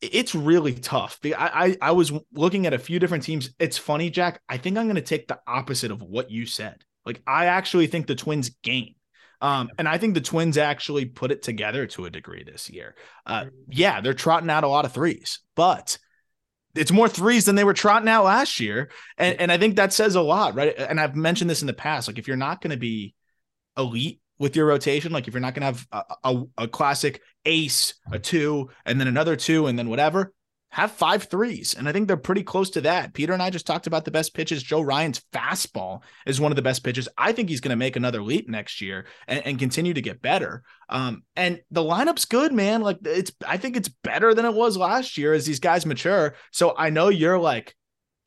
[0.02, 1.20] it's really tough.
[1.26, 3.52] I, I I was looking at a few different teams.
[3.60, 4.42] It's funny, Jack.
[4.48, 6.84] I think I'm going to take the opposite of what you said.
[7.06, 8.96] Like I actually think the Twins gain.
[9.42, 12.96] Um, and I think the Twins actually put it together to a degree this year.
[13.26, 15.98] Uh, yeah, they're trotting out a lot of threes, but
[16.76, 18.92] it's more threes than they were trotting out last year.
[19.18, 20.78] And, and I think that says a lot, right?
[20.78, 22.08] And I've mentioned this in the past.
[22.08, 23.15] Like, if you're not going to be
[23.78, 27.21] elite with your rotation, like if you're not going to have a, a, a classic
[27.45, 30.34] ace, a two, and then another two, and then whatever,
[30.71, 31.73] have five threes.
[31.73, 33.13] And I think they're pretty close to that.
[33.13, 34.62] Peter and I just talked about the best pitches.
[34.62, 37.10] Joe Ryan's fastball is one of the best pitches.
[37.17, 40.21] I think he's going to make another leap next year and, and continue to get
[40.21, 40.63] better.
[40.88, 42.82] Um, and the lineup's good, man.
[42.82, 46.36] Like it's, I think it's better than it was last year as these guys mature.
[46.52, 47.75] So I know you're like,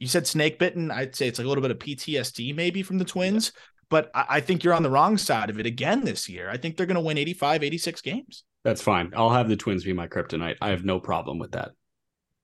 [0.01, 0.91] you said snake bitten.
[0.91, 3.53] I'd say it's like a little bit of PTSD maybe from the Twins,
[3.93, 6.49] but I, I think you're on the wrong side of it again this year.
[6.49, 8.45] I think they're going to win 85, 86 games.
[8.65, 9.13] That's fine.
[9.15, 10.57] I'll have the Twins be my kryptonite.
[10.63, 11.73] I have no problem with that.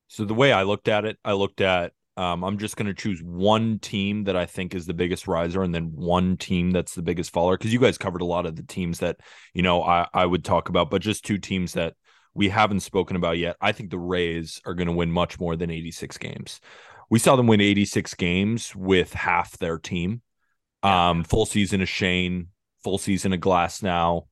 [0.08, 2.94] So the way I looked at it, I looked at um, I'm just going to
[2.94, 6.96] choose one team that I think is the biggest riser, and then one team that's
[6.96, 7.56] the biggest faller.
[7.56, 9.20] Because you guys covered a lot of the teams that
[9.54, 11.94] you know I, I would talk about, but just two teams that
[12.34, 13.56] we haven't spoken about yet.
[13.60, 16.60] I think the Rays are going to win much more than 86 games.
[17.08, 20.22] We saw them win 86 games with half their team.
[20.82, 22.48] Um, full season of Shane,
[22.82, 24.26] full season of Glasnow,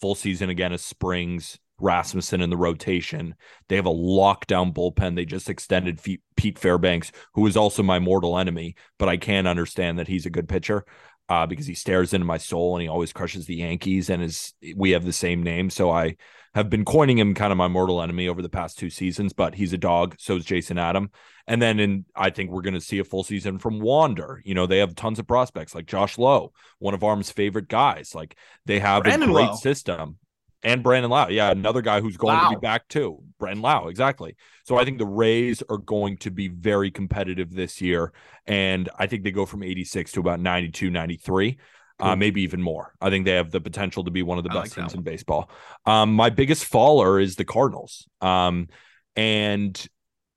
[0.00, 1.58] full season again of Springs.
[1.78, 3.34] Rasmussen in the rotation.
[3.68, 5.14] They have a lockdown bullpen.
[5.14, 6.00] They just extended
[6.34, 10.30] Pete Fairbanks, who is also my mortal enemy, but I can understand that he's a
[10.30, 10.86] good pitcher
[11.28, 14.54] uh, because he stares into my soul and he always crushes the Yankees and is
[14.76, 15.70] we have the same name.
[15.70, 16.16] So I
[16.54, 19.54] have been coining him kind of my mortal enemy over the past two seasons, but
[19.54, 20.16] he's a dog.
[20.18, 21.10] So is Jason Adam.
[21.46, 24.40] And then in I think we're going to see a full season from Wander.
[24.44, 28.14] You know, they have tons of prospects like Josh Lowe, one of Aram's favorite guys.
[28.14, 29.56] Like they have Brandon a great Lowe.
[29.56, 30.18] system
[30.66, 31.28] and Brandon Lowe.
[31.28, 32.50] Yeah, another guy who's going wow.
[32.50, 33.22] to be back too.
[33.38, 34.34] Brandon Lowe, exactly.
[34.64, 38.12] So I think the Rays are going to be very competitive this year.
[38.46, 41.58] And I think they go from 86 to about 92, 93.
[41.98, 42.92] Uh, maybe even more.
[43.00, 44.94] I think they have the potential to be one of the I best like teams
[44.94, 45.50] in baseball.
[45.86, 48.06] Um, my biggest faller is the Cardinals.
[48.20, 48.68] Um,
[49.14, 49.88] and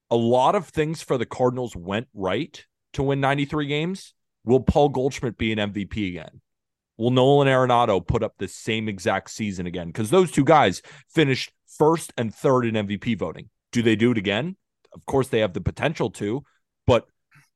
[0.09, 4.13] a lot of things for the Cardinals went right to win 93 games.
[4.45, 6.39] Will Paul Goldschmidt be an MVP again?
[6.99, 9.87] Will Nolan Arenado put up the same exact season again?
[9.87, 13.49] Because those two guys finished first and third in MVP voting.
[13.71, 14.57] Do they do it again?
[14.93, 16.43] Of course, they have the potential to,
[16.85, 17.07] but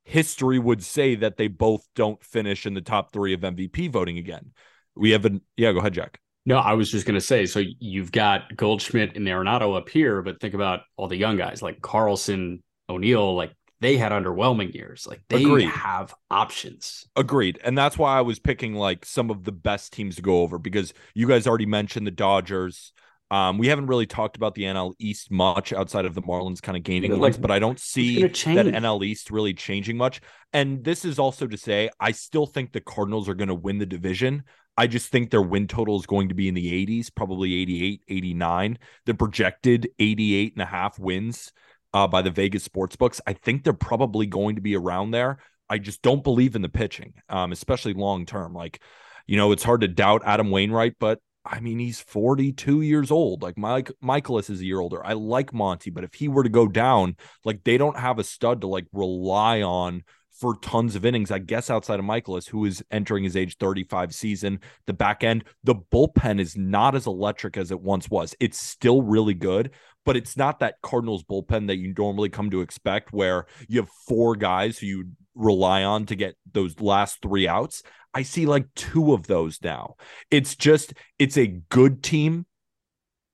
[0.05, 4.17] history would say that they both don't finish in the top three of MVP voting
[4.17, 4.53] again.
[4.95, 6.19] We have a yeah, go ahead, Jack.
[6.45, 10.21] No, I was just going to say, so you've got Goldschmidt and Arenado up here,
[10.21, 13.53] but think about all the young guys like Carlson, O'Neill, like
[13.83, 15.05] they had underwhelming years.
[15.05, 15.69] Like they Agreed.
[15.69, 17.05] have options.
[17.17, 17.59] Agreed.
[17.65, 20.57] And that's why I was picking like some of the best teams to go over
[20.57, 22.93] because you guys already mentioned the Dodgers.
[23.29, 26.77] Um, we haven't really talked about the NL East much outside of the Marlins kind
[26.77, 30.21] of gaining like, but I don't see that NL East really changing much.
[30.53, 33.79] And this is also to say, I still think the Cardinals are going to win
[33.79, 34.43] the division.
[34.77, 38.01] I just think their win total is going to be in the 80s, probably 88,
[38.07, 38.79] 89.
[39.05, 41.51] The projected 88 and a half wins
[41.93, 43.21] uh, by the Vegas sports books.
[43.27, 45.37] I think they're probably going to be around there.
[45.69, 48.53] I just don't believe in the pitching, um, especially long term.
[48.53, 48.81] Like,
[49.25, 53.41] you know, it's hard to doubt Adam Wainwright, but I mean, he's 42 years old.
[53.41, 55.05] Like Mike Mikolas is a year older.
[55.05, 58.23] I like Monty, but if he were to go down, like they don't have a
[58.23, 60.03] stud to like rely on
[60.39, 64.15] for tons of innings, I guess, outside of Mikolas, who is entering his age 35
[64.15, 64.59] season.
[64.87, 68.35] The back end, the bullpen is not as electric as it once was.
[68.39, 69.71] It's still really good,
[70.05, 73.89] but it's not that Cardinals bullpen that you normally come to expect, where you have
[74.07, 77.83] four guys who you rely on to get those last three outs.
[78.13, 79.95] I see like two of those now.
[80.29, 82.45] It's just, it's a good team,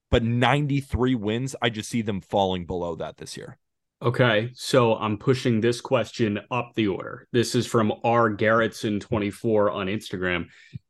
[0.10, 1.56] but 93 wins.
[1.62, 3.58] I just see them falling below that this year.
[4.02, 7.28] Okay, so I'm pushing this question up the order.
[7.34, 8.30] This is from R.
[8.34, 10.46] Garrettson24 on Instagram.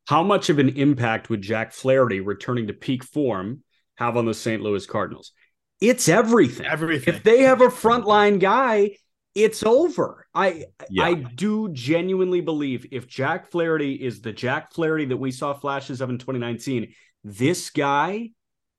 [0.08, 3.63] How much of an impact would Jack Flaherty returning to peak form
[3.96, 4.62] have on the St.
[4.62, 5.32] Louis Cardinals?
[5.82, 6.65] It's everything.
[6.65, 7.13] Everything.
[7.13, 8.98] If they have a frontline guy,
[9.36, 10.28] it's over.
[10.34, 11.04] I yeah.
[11.04, 16.02] I do genuinely believe if Jack Flaherty is the Jack Flaherty that we saw flashes
[16.02, 18.32] of in 2019, this guy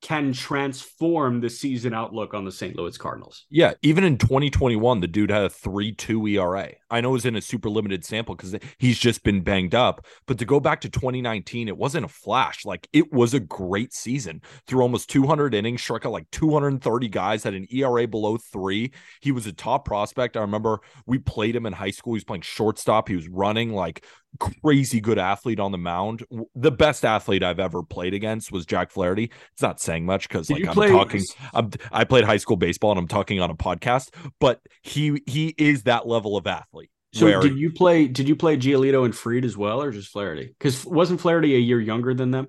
[0.02, 2.76] can transform the season outlook on the St.
[2.76, 3.44] Louis Cardinals.
[3.50, 6.72] Yeah, even in 2021, the dude had a 3-2 ERA.
[6.90, 10.04] I know it was in a super limited sample because he's just been banged up.
[10.26, 12.64] But to go back to 2019, it wasn't a flash.
[12.64, 14.42] Like it was a great season.
[14.66, 18.92] Through almost 200 innings, struck out like 230 guys, had an ERA below three.
[19.20, 20.36] He was a top prospect.
[20.36, 22.14] I remember we played him in high school.
[22.14, 23.08] He was playing shortstop.
[23.08, 24.04] He was running like
[24.38, 26.24] crazy good athlete on the mound.
[26.54, 29.30] The best athlete I've ever played against was Jack Flaherty.
[29.52, 30.90] It's not saying much because like I'm play...
[30.90, 31.24] talking.
[31.52, 35.54] I'm, I played high school baseball and I'm talking on a podcast, but he he
[35.58, 36.79] is that level of athlete.
[37.12, 37.40] So where...
[37.40, 38.06] did you play?
[38.06, 40.46] Did you play Giolito and Fried as well, or just Flaherty?
[40.46, 42.48] Because wasn't Flaherty a year younger than them?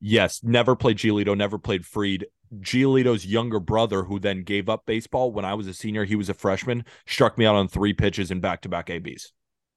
[0.00, 2.26] Yes, never played Giolito, never played Fried.
[2.60, 6.30] Giolito's younger brother, who then gave up baseball when I was a senior, he was
[6.30, 9.32] a freshman, struck me out on three pitches in back to back ABs.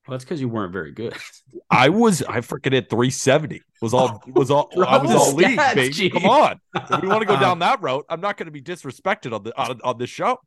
[0.07, 1.15] Well, that's because you weren't very good.
[1.69, 2.23] I was.
[2.23, 3.61] I freaking hit 370.
[3.82, 4.23] Was all.
[4.27, 4.69] Was all.
[4.86, 6.09] I was all league, baby.
[6.09, 6.59] Come on.
[6.75, 9.43] If we want to go down that route, I'm not going to be disrespected on
[9.43, 10.39] the on, on this show.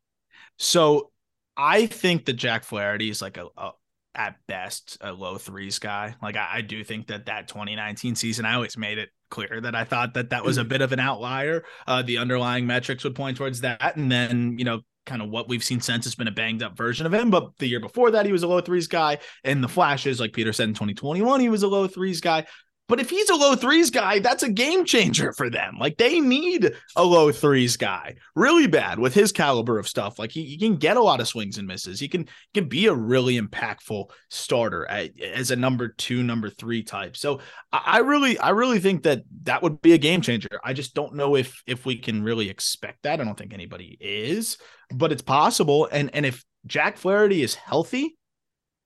[0.58, 1.10] So,
[1.56, 3.70] I think that Jack Flaherty is like a, a
[4.14, 6.14] at best a low threes guy.
[6.22, 9.74] Like I, I, do think that that 2019 season, I always made it clear that
[9.74, 11.64] I thought that that was a bit of an outlier.
[11.86, 15.48] Uh, the underlying metrics would point towards that, and then you know kind of what
[15.48, 17.30] we've seen since has been a banged up version of him.
[17.30, 19.18] But the year before that, he was a low threes guy.
[19.42, 22.46] And the flashes, like Peter said in 2021, he was a low threes guy.
[22.86, 25.76] But if he's a low threes guy, that's a game changer for them.
[25.80, 30.18] Like they need a low threes guy really bad with his caliber of stuff.
[30.18, 31.98] Like he, he can get a lot of swings and misses.
[31.98, 36.82] He can can be a really impactful starter at, as a number two, number three
[36.82, 37.16] type.
[37.16, 37.40] So
[37.72, 40.60] I, I really, I really think that that would be a game changer.
[40.62, 43.18] I just don't know if if we can really expect that.
[43.18, 44.58] I don't think anybody is,
[44.94, 45.88] but it's possible.
[45.90, 48.18] And and if Jack Flaherty is healthy,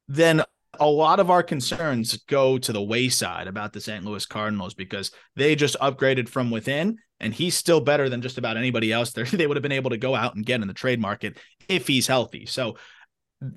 [0.07, 0.45] then
[0.81, 4.05] a lot of our concerns go to the wayside about the St.
[4.05, 8.57] Louis Cardinals because they just upgraded from within and he's still better than just about
[8.57, 9.25] anybody else there.
[9.33, 11.87] They would have been able to go out and get in the trade market if
[11.87, 12.47] he's healthy.
[12.47, 12.77] So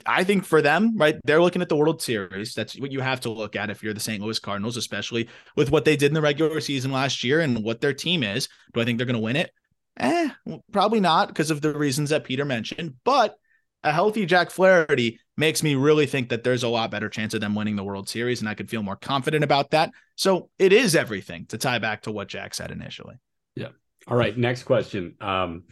[0.06, 2.54] I think for them, right, they're looking at the World Series.
[2.54, 4.22] That's what you have to look at if you're the St.
[4.22, 7.82] Louis Cardinals, especially with what they did in the regular season last year and what
[7.82, 8.48] their team is.
[8.74, 9.52] Do I think they're going to win it?
[9.98, 10.30] Eh,
[10.72, 12.96] probably not because of the reasons that Peter mentioned.
[13.04, 13.36] But
[13.84, 17.42] a healthy Jack Flaherty makes me really think that there's a lot better chance of
[17.42, 19.92] them winning the World Series, and I could feel more confident about that.
[20.16, 23.16] So it is everything to tie back to what Jack said initially.
[23.56, 23.70] Yeah.
[24.08, 24.38] All right.
[24.38, 25.16] Next question.
[25.20, 25.64] Um,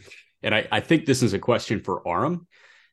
[0.42, 2.46] and I, I think this is a question for Aram.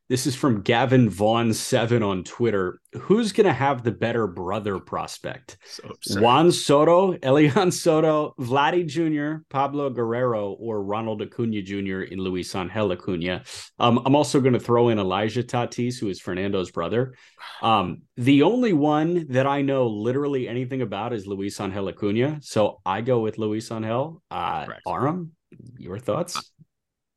[0.10, 2.80] This is from Gavin Vaughn seven on Twitter.
[2.98, 5.58] Who's going to have the better brother prospect?
[5.66, 12.04] So Juan Soto, Elian Soto, Vladdy Jr., Pablo Guerrero, or Ronald Acuna Jr.
[12.04, 13.44] in Luisangel Acuna.
[13.80, 17.14] Um, I'm also going to throw in Elijah Tatis, who is Fernando's brother.
[17.62, 22.40] Um, the only one that I know literally anything about is Luisangel Acuna.
[22.42, 24.22] So I go with Luisangel.
[24.32, 25.34] Uh, Aram,
[25.78, 26.54] your thoughts?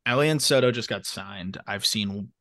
[0.07, 1.57] Elian Soto just got signed.
[1.69, 2.33] I've seen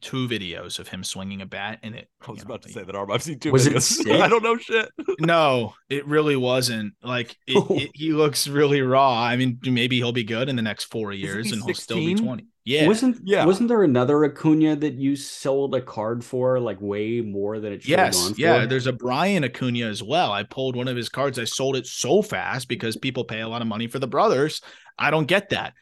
[0.00, 2.08] two videos of him swinging a bat, and it.
[2.26, 3.10] I was about know, to say that Aram.
[3.10, 4.06] I've seen two was videos.
[4.06, 4.88] It I don't know shit.
[5.20, 6.94] no, it really wasn't.
[7.02, 9.22] Like it, it, he looks really raw.
[9.22, 11.66] I mean, maybe he'll be good in the next four years, and 16?
[11.66, 12.46] he'll still be twenty.
[12.64, 13.46] Yeah, wasn't yeah?
[13.46, 17.82] Wasn't there another Acuna that you sold a card for like way more than it
[17.82, 18.66] should yes, have gone yeah.
[18.66, 20.32] There's a Brian Acuna as well.
[20.32, 21.38] I pulled one of his cards.
[21.38, 24.60] I sold it so fast because people pay a lot of money for the brothers.
[24.98, 25.72] I don't get that.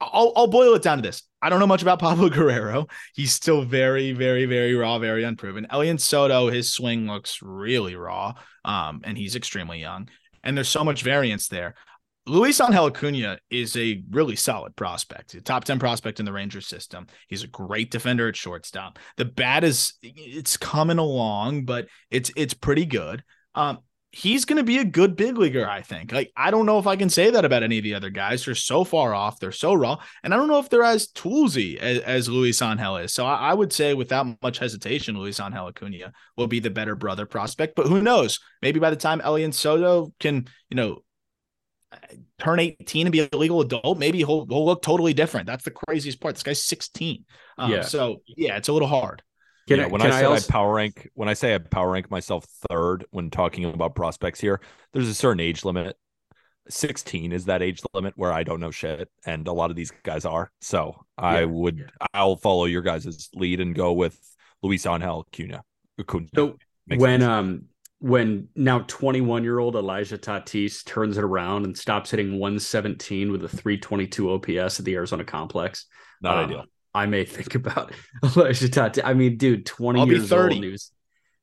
[0.00, 1.22] I'll, I'll boil it down to this.
[1.40, 2.86] I don't know much about Pablo Guerrero.
[3.14, 5.66] He's still very, very, very raw, very unproven.
[5.70, 8.34] Elian Soto, his swing looks really raw,
[8.64, 10.08] um, and he's extremely young.
[10.42, 11.74] And there's so much variance there.
[12.26, 17.06] Luisangel Acuna is a really solid prospect, a top 10 prospect in the Rangers system.
[17.28, 18.98] He's a great defender at shortstop.
[19.18, 23.22] The bat is it's coming along, but it's it's pretty good.
[23.54, 23.80] Um,
[24.14, 26.12] he's going to be a good big leaguer, I think.
[26.12, 28.44] Like, I don't know if I can say that about any of the other guys.
[28.44, 31.76] They're so far off, they're so raw, and I don't know if they're as toolsy
[31.78, 33.12] as, as Luisangel is.
[33.12, 37.26] So I, I, would say, without much hesitation, Luisangel Acuna will be the better brother
[37.26, 37.74] prospect.
[37.74, 38.38] But who knows?
[38.62, 41.02] Maybe by the time Elian Soto can, you know,
[42.38, 45.46] turn 18 and be a legal adult, maybe he'll, he'll look totally different.
[45.46, 46.36] That's the craziest part.
[46.36, 47.24] This guy's 16.
[47.58, 47.82] Um, yeah.
[47.82, 49.22] So yeah, it's a little hard.
[49.66, 50.48] Can when I, I say also...
[50.48, 54.40] I power rank, when I say I power rank myself third when talking about prospects
[54.40, 54.60] here,
[54.92, 55.96] there's a certain age limit.
[56.68, 59.92] 16 is that age limit where I don't know shit, and a lot of these
[60.02, 60.50] guys are.
[60.60, 62.06] So yeah, I would, yeah.
[62.14, 64.18] I'll follow your guys' lead and go with
[64.62, 65.62] Luis Angel Acuna.
[66.00, 66.28] Acuna.
[66.34, 66.56] So
[66.86, 67.30] Makes when sense.
[67.30, 67.64] um
[68.00, 73.44] when now 21 year old Elijah Tatis turns it around and stops hitting 117 with
[73.44, 75.86] a 322 OPS at the Arizona complex.
[76.20, 76.64] Not uh, ideal.
[76.94, 77.92] I may think about
[78.22, 79.02] Elijah Tatis.
[79.04, 80.54] I mean, dude, 20 I'll years 30.
[80.54, 80.90] old news.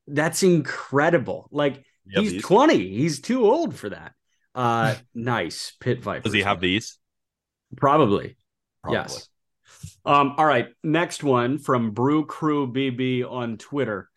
[0.08, 1.48] That's incredible.
[1.52, 2.78] Like yep, he's, he's 20.
[2.78, 4.14] He's too old for that.
[4.56, 5.74] Uh nice.
[5.80, 6.24] Pit Viper.
[6.24, 6.98] Does he have these?
[7.76, 8.38] Probably.
[8.84, 9.00] Probably.
[9.00, 9.28] Yes.
[10.06, 10.70] Um, all right.
[10.84, 14.10] Next one from Brew Crew BB on Twitter.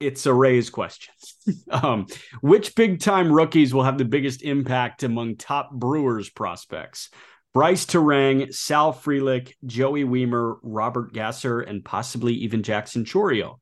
[0.00, 1.14] It's a Rays question.
[1.70, 2.06] um,
[2.40, 7.10] which big time rookies will have the biggest impact among top Brewers prospects?
[7.54, 13.56] Brice Turang, Sal Frelick, Joey Wiemer, Robert Gasser, and possibly even Jackson Chourio.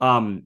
[0.00, 0.44] Um,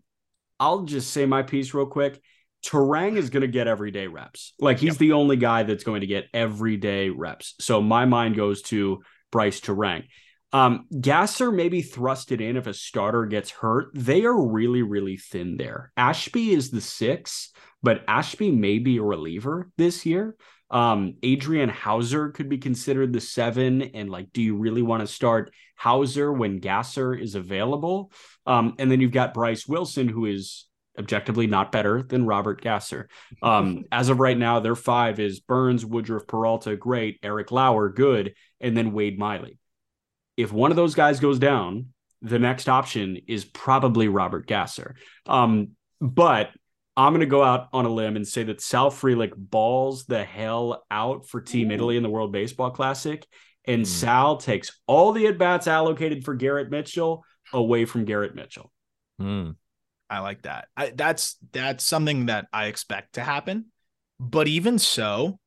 [0.58, 2.20] I'll just say my piece real quick.
[2.64, 4.54] Turang is going to get everyday reps.
[4.58, 4.98] Like he's yep.
[4.98, 7.54] the only guy that's going to get everyday reps.
[7.60, 10.04] So my mind goes to Brice Turang.
[10.52, 13.88] Um, Gasser maybe thrust it in if a starter gets hurt.
[13.94, 15.92] They are really, really thin there.
[15.96, 17.50] Ashby is the six,
[17.82, 20.34] but Ashby may be a reliever this year.
[20.70, 23.82] Um, Adrian Houser could be considered the seven.
[23.82, 28.12] And like, do you really want to start Houser when Gasser is available?
[28.46, 30.66] Um, and then you've got Bryse Wilson, who is
[30.98, 33.08] objectively not better than Robert Gasser.
[33.42, 38.34] Um, as of right now, their five is Burnes, Woodruff, Peralta, great, Eric Lauer, good,
[38.60, 39.58] and then Wade Miley.
[40.36, 41.88] If one of those guys goes down,
[42.22, 44.96] the next option is probably Robert Gasser.
[45.26, 46.50] Um, but
[46.96, 50.24] I'm going to go out on a limb and say that Sal Frelick balls the
[50.24, 53.26] hell out for Team Italy in the World Baseball Classic.
[53.66, 53.84] and Hmm.
[53.84, 58.72] Sal takes all the at bats allocated for Garrett Mitchell away from Garrett Mitchell.
[59.18, 59.50] Hmm.
[60.08, 60.68] I like that.
[60.76, 63.66] I, that's that's something that I expect to happen.
[64.20, 65.38] But even so,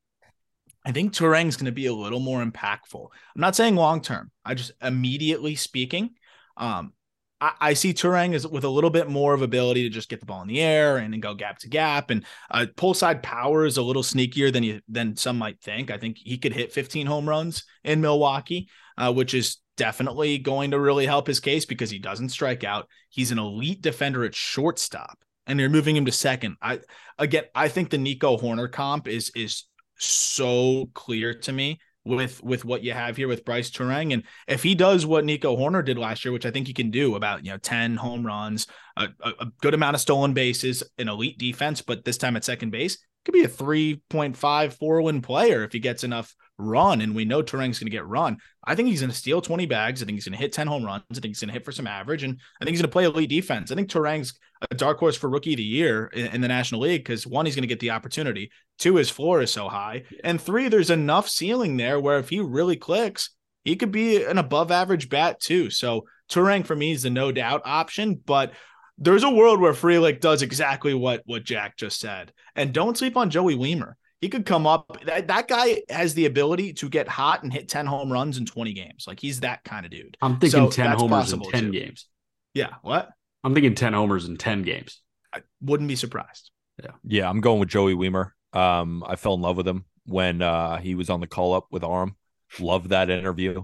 [0.86, 3.08] I think Turang's going to be a little more impactful.
[3.36, 4.32] I'm not saying long term.
[4.44, 6.12] I just immediately speaking,
[6.58, 6.94] um,
[7.42, 10.26] I, see Turang as with a little bit more of ability to just get the
[10.26, 13.66] ball in the air and then go gap to gap, and uh, pull side power
[13.66, 15.90] is a little sneakier than you than some might think.
[15.90, 20.72] I think he could hit 15 home runs in Milwaukee, uh, which is definitely going
[20.72, 22.90] to really help his case because he doesn't strike out.
[23.10, 25.18] He's an elite defender at shortstop,
[25.48, 26.58] and you're moving him to second.
[26.62, 26.80] I
[27.18, 29.64] again, I think the Nico Hoerner comp is is
[29.98, 34.64] so clear to me with with what you have here with Brice Turang, and if
[34.64, 37.46] he does what Nico Hoerner did last year, which I think he can do, about
[37.46, 41.82] you know ten home runs, a, a, good amount of stolen bases, an elite defense,
[41.82, 46.04] but this time at second base, could be a 3.5 win player if he gets
[46.04, 47.02] enough run.
[47.02, 48.38] And we know Turang's going to get run.
[48.64, 50.02] I think he's going to steal 20 bags.
[50.02, 51.04] I think he's going to hit 10 home runs.
[51.12, 52.24] I think he's going to hit for some average.
[52.24, 53.72] And I think he's going to play elite defense.
[53.72, 54.38] I think Turang's
[54.70, 57.46] a dark horse for rookie of the year in, in the National League because one,
[57.46, 58.52] he's going to get the opportunity.
[58.78, 60.04] Two, his floor is so high.
[60.24, 63.32] And three, there's enough ceiling there where if he really clicks,
[63.64, 65.70] he could be an above average bat too.
[65.70, 68.54] So Turang for me is the no doubt option, but
[68.98, 72.34] there's a world where Frelick does exactly what what Jack just said.
[72.56, 73.94] And don't sleep on Joey Wiemer.
[74.22, 75.00] He could come up.
[75.06, 78.46] That, that guy has the ability to get hot and hit 10 home runs in
[78.46, 79.06] 20 games.
[79.08, 80.18] Like he's that kind of dude.
[80.22, 81.72] I'm thinking So 10 homers in 10 too.
[81.72, 82.06] games.
[82.54, 82.74] Yeah.
[82.82, 83.10] What?
[83.44, 85.02] I'm thinking 10 homers in 10 games.
[85.34, 86.52] I wouldn't be surprised.
[86.84, 87.30] Yeah, Yeah.
[87.30, 88.32] I'm going with Joey Wiemer.
[88.52, 91.68] Um, I fell in love with him when uh he was on the call up
[91.72, 92.16] with Aram.
[92.60, 93.64] Loved that interview.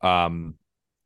[0.00, 0.54] Um,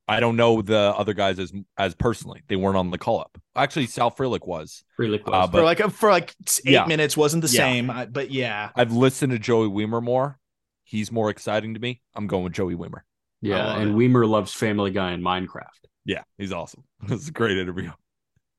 [0.08, 2.42] I don't know the other guys as as personally.
[2.48, 3.38] They weren't on the call up.
[3.56, 4.84] Actually, Sal Frelick was.
[4.98, 6.34] Really was Uh, for but- like for like
[6.64, 6.86] eight Yeah.
[6.86, 7.60] minutes wasn't the Yeah.
[7.60, 7.90] same.
[7.90, 8.70] I- But yeah.
[8.76, 10.38] I've listened to Joey Wiemer more.
[10.84, 12.00] He's more exciting to me.
[12.14, 13.00] I'm going with Joey Wiemer.
[13.40, 13.94] yeah, love and it.
[13.96, 15.84] Wiemer loves Family Guy and Minecraft.
[16.04, 16.84] Yeah, he's awesome.
[17.08, 17.90] This is a great interview.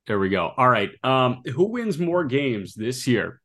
[0.08, 0.52] There we go.
[0.56, 0.92] All right.
[1.04, 3.42] Um, who wins more games this year?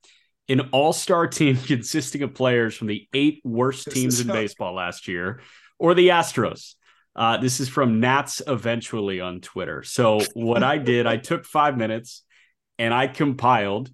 [0.48, 5.06] An all-star team consisting of players from the eight worst teams in so- baseball last
[5.08, 5.40] year,
[5.78, 6.74] or the Astros?
[7.14, 9.82] Uh, this is from Nats eventually on Twitter.
[9.82, 12.24] So what I did, I took five minutes
[12.78, 13.90] and I compiled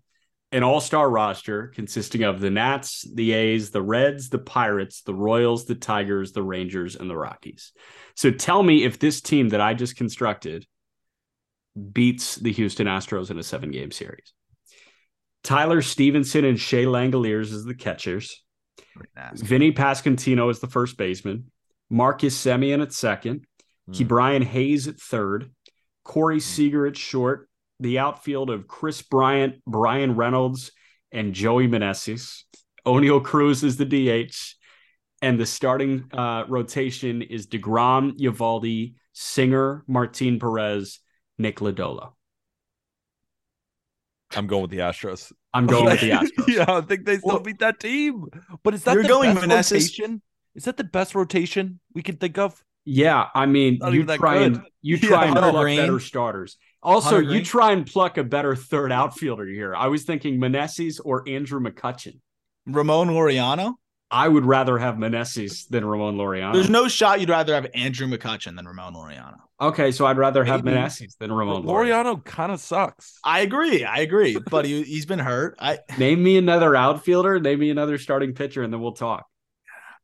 [0.51, 5.67] an all-star roster consisting of the Nats, the A's, the Reds, the Pirates, the Royals,
[5.67, 7.73] the Tigers, the Rangers, and the Rockies.
[8.15, 10.65] So tell me if this team that I just constructed
[11.93, 14.33] beats the Houston Astros in a seven game series.
[15.45, 18.43] Tyler Stephenson and Shea Langeliers as the catchers.
[19.35, 21.51] Vinnie Pasquantino is the first baseman.
[21.91, 23.45] Marcus Semien at second.
[23.93, 24.09] Key Hmm.
[24.09, 25.51] Brian Hayes at third.
[26.05, 27.49] Corey Seager at short.
[27.81, 30.73] The outfield of Kris Bryant, Bryan Reynolds,
[31.13, 32.43] and Joey Meneses.
[32.87, 34.35] Oneil Cruz is the DH.
[35.23, 41.01] And the starting uh, rotation is DeGrom, Eovaldi, Singer, Martin Perez,
[41.39, 42.13] Nick Lodolo.
[44.37, 45.33] I'm going with the Astros.
[45.55, 46.47] I'm going with the Astros.
[46.49, 48.27] yeah, I think they still Well, beat that team.
[48.63, 50.23] But is that you're the going best Meneses- rotation?
[50.55, 52.63] Is that the best rotation we can think of?
[52.85, 54.65] Yeah, I mean, you even that try and good.
[54.83, 55.09] you Yeah.
[55.09, 55.77] try and pluck Greene.
[55.79, 56.57] better starters.
[56.83, 57.45] Also, Hunter you Greene.
[57.45, 59.75] try and pluck a better third outfielder here.
[59.75, 62.21] I was thinking Meneses or Andrew McCutchen.
[62.67, 63.75] Ramon Laureano.
[64.11, 66.55] I would rather have Meneses than Ramon Laureano.
[66.55, 69.37] There's no shot you'd rather have Andrew McCutchen than Ramon Laureano.
[69.61, 70.79] okay, so I'd rather have Maybe.
[70.79, 72.05] Meneses than Ramon Laureano.
[72.15, 73.19] Laureano kind of sucks.
[73.23, 73.85] I agree.
[73.85, 74.39] I agree.
[74.51, 75.57] But he, he's been hurt.
[75.59, 77.39] I Name me another outfielder.
[77.39, 79.27] Name me another starting pitcher, and then we'll talk.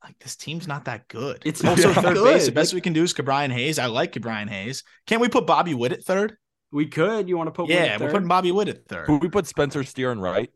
[0.04, 1.42] Like this team's not that good.
[1.44, 2.46] It's also not third base.
[2.46, 3.78] The best Like- we can do is Ke'Bryan Hayes.
[3.78, 4.84] I like Ke'Bryan Hayes.
[5.06, 6.36] Can't we put Bobby Witt at third?
[6.70, 7.28] We could.
[7.28, 7.68] You want to put?
[7.70, 9.06] Yeah, at we're putting Bobby Witt at third.
[9.06, 10.50] Could we put Spencer Steer in right?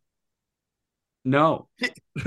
[1.24, 1.68] No.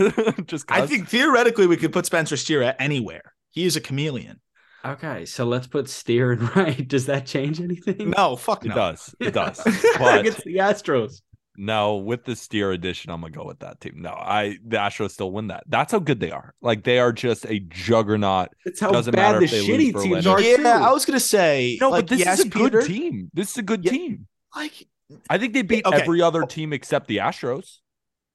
[0.45, 0.89] Just I 'cause?
[0.89, 3.33] think theoretically we could put Spencer Steer at anywhere.
[3.49, 4.39] He is a chameleon.
[4.83, 6.87] Okay, so let's put Steer in right.
[6.87, 8.09] Does that change anything?
[8.11, 9.13] No, fuck it does.
[9.19, 9.61] It does.
[9.63, 11.21] But But it's the Astros.
[11.57, 13.95] No, with the Steer edition, I'm gonna go with that team.
[13.97, 15.63] No, I the Astros still win that.
[15.67, 16.53] That's how good they are.
[16.61, 18.49] Like they are just a juggernaut.
[18.65, 20.03] It's how Doesn't bad matter the if they shitty Verlander.
[20.03, 20.41] teams are.
[20.41, 20.67] Yeah, too.
[20.67, 21.77] I was gonna say.
[21.81, 23.29] No, like, but this yes, is a good Peter, team.
[23.33, 23.91] This is a good Yeah.
[23.91, 24.27] team.
[24.55, 24.87] Like
[25.29, 26.01] I think they beat Okay.
[26.01, 27.79] every other team except the Astros.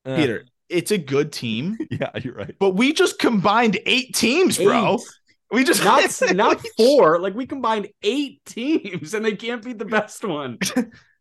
[0.05, 2.55] Eh, Peter, it's a good team, Yeah, you're right.
[2.59, 4.95] but we just combined eight teams, bro.
[4.97, 5.01] Eight.
[5.53, 6.05] We just not
[6.35, 7.19] not four.
[7.21, 10.59] Like we combined eight teams, and they can't beat the best one.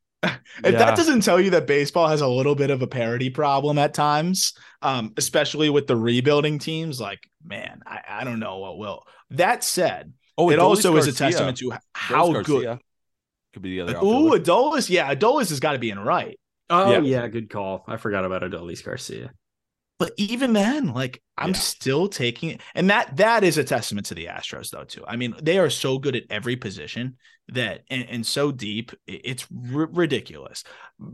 [0.63, 0.80] If Yeah.
[0.80, 3.93] that doesn't tell you that baseball has a little bit of a parity problem at
[3.93, 9.03] times, um, especially with the rebuilding teams, like man, I, I don't know what will.
[9.32, 12.45] That said, Oh, it Adolis also is a testament to Adolis how good.
[12.45, 12.80] Garcia
[13.53, 13.93] could be the other.
[14.05, 14.39] Ooh, outfielder.
[14.39, 16.38] Adolis, yeah, Adolis has got to be in right.
[16.69, 16.99] Oh Yeah.
[17.01, 17.28] yeah.
[17.28, 17.84] good call.
[17.88, 19.32] I forgot about Adolis Garcia.
[19.98, 21.54] But even then, like I'm Yeah.
[21.54, 22.62] still taking it.
[22.74, 25.06] And that that is a testament to the Astros, though, too.
[25.08, 27.18] I mean, they are so good at every position
[27.50, 30.64] that and, and so deep, it's r- ridiculous.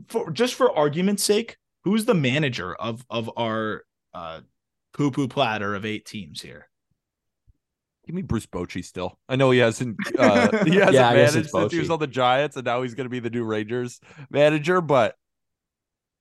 [0.08, 4.42] For just for argument's sake, who's the manager of of our uh
[4.94, 6.68] poo poo platter of eight teams here?
[8.08, 9.20] Give me Bruce Bochy still.
[9.30, 11.92] I know he hasn't uh he hasn't Yeah, I guess managed it's since he was
[11.92, 14.00] on the Giants and now he's gonna be the new Rangers
[14.32, 15.16] manager, but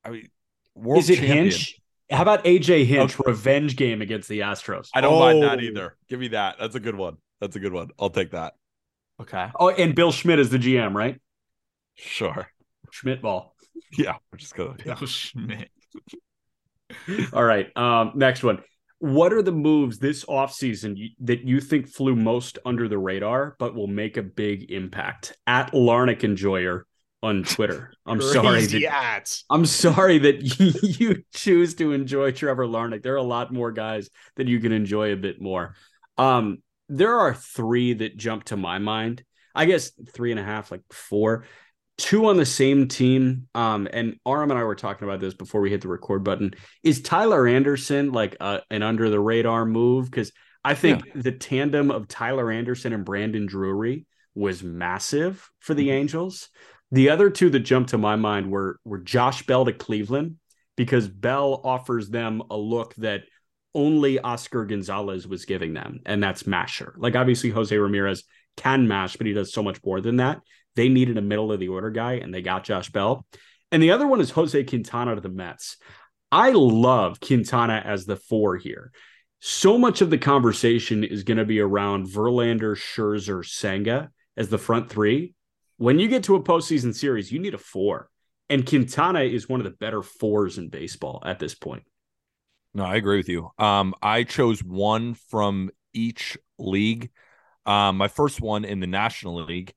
[0.05, 0.29] I mean
[0.75, 1.45] world Is it champion.
[1.45, 1.80] Hinch?
[2.11, 3.31] How about AJ Hinch Okay.
[3.31, 4.89] revenge game against the Astros?
[4.95, 5.63] I don't mind that Oh.
[5.63, 5.97] either.
[6.09, 6.57] Give me that.
[6.59, 7.17] That's a good one.
[7.41, 7.91] That's a good one.
[7.99, 8.55] I'll take that.
[9.21, 9.49] Okay.
[9.59, 11.21] Oh, and Bill Schmidt is the GM, right?
[11.95, 12.49] Sure.
[12.91, 13.55] Schmidt ball.
[13.97, 14.17] Yeah.
[14.33, 14.97] We're just gonna yeah.
[15.01, 15.71] Oh, Schmidt.
[17.33, 17.75] All right.
[17.77, 18.63] Um, next one.
[18.99, 23.57] What are the moves this offseason you, that you think flew most under the radar
[23.59, 25.39] but will make a big impact?
[25.47, 26.85] At Larnach Enjoyer
[27.23, 27.93] on Twitter.
[28.07, 28.49] I'm sorry.
[28.49, 29.45] Crazy That, ads.
[29.51, 30.43] I'm sorry that
[31.01, 33.03] you choose to enjoy Trevor Larnach.
[33.03, 35.75] There are a lot more guys that you can enjoy a bit more.
[36.19, 36.59] Um,
[36.89, 39.23] there are three that jump to my mind.
[39.55, 41.45] I guess three and a half, like four.
[41.99, 43.49] Two on the same team.
[43.55, 46.55] Um, and Aram and I were talking about this before we hit the record button.
[46.83, 50.11] Is Tyler Anderson like a, an under the radar move?
[50.11, 50.33] Because
[50.65, 56.49] I think the tandem of Tyler Anderson and Brandon Drury was massive for the Angels.
[56.93, 60.37] The other two that jumped to my mind were were Josh Bell to Cleveland
[60.77, 63.23] because Bell offers them a look that
[63.75, 66.95] only Oscar Gonzalez was giving them, and that's masher.
[66.97, 68.25] Like obviously Jose Ramirez
[68.57, 70.41] can mash, but he does so much more than that.
[70.77, 73.27] They needed a middle of the order guy, and they got Josh Bell.
[73.73, 75.77] And the other one is Jose Quintana to the Mets.
[76.33, 78.93] I love Quintana as the four here.
[79.41, 84.59] So much of the conversation is going to be around Verlander, Scherzer, Senga as the
[84.59, 85.35] front three.
[85.81, 88.11] When you get to a postseason series, you need a four.
[88.51, 91.85] And Quintana is one of the better fours in baseball at this point.
[92.75, 93.51] No, I agree with you.
[93.59, 97.09] Um, I chose one from each league.
[97.65, 99.73] Um, my first one in the National League.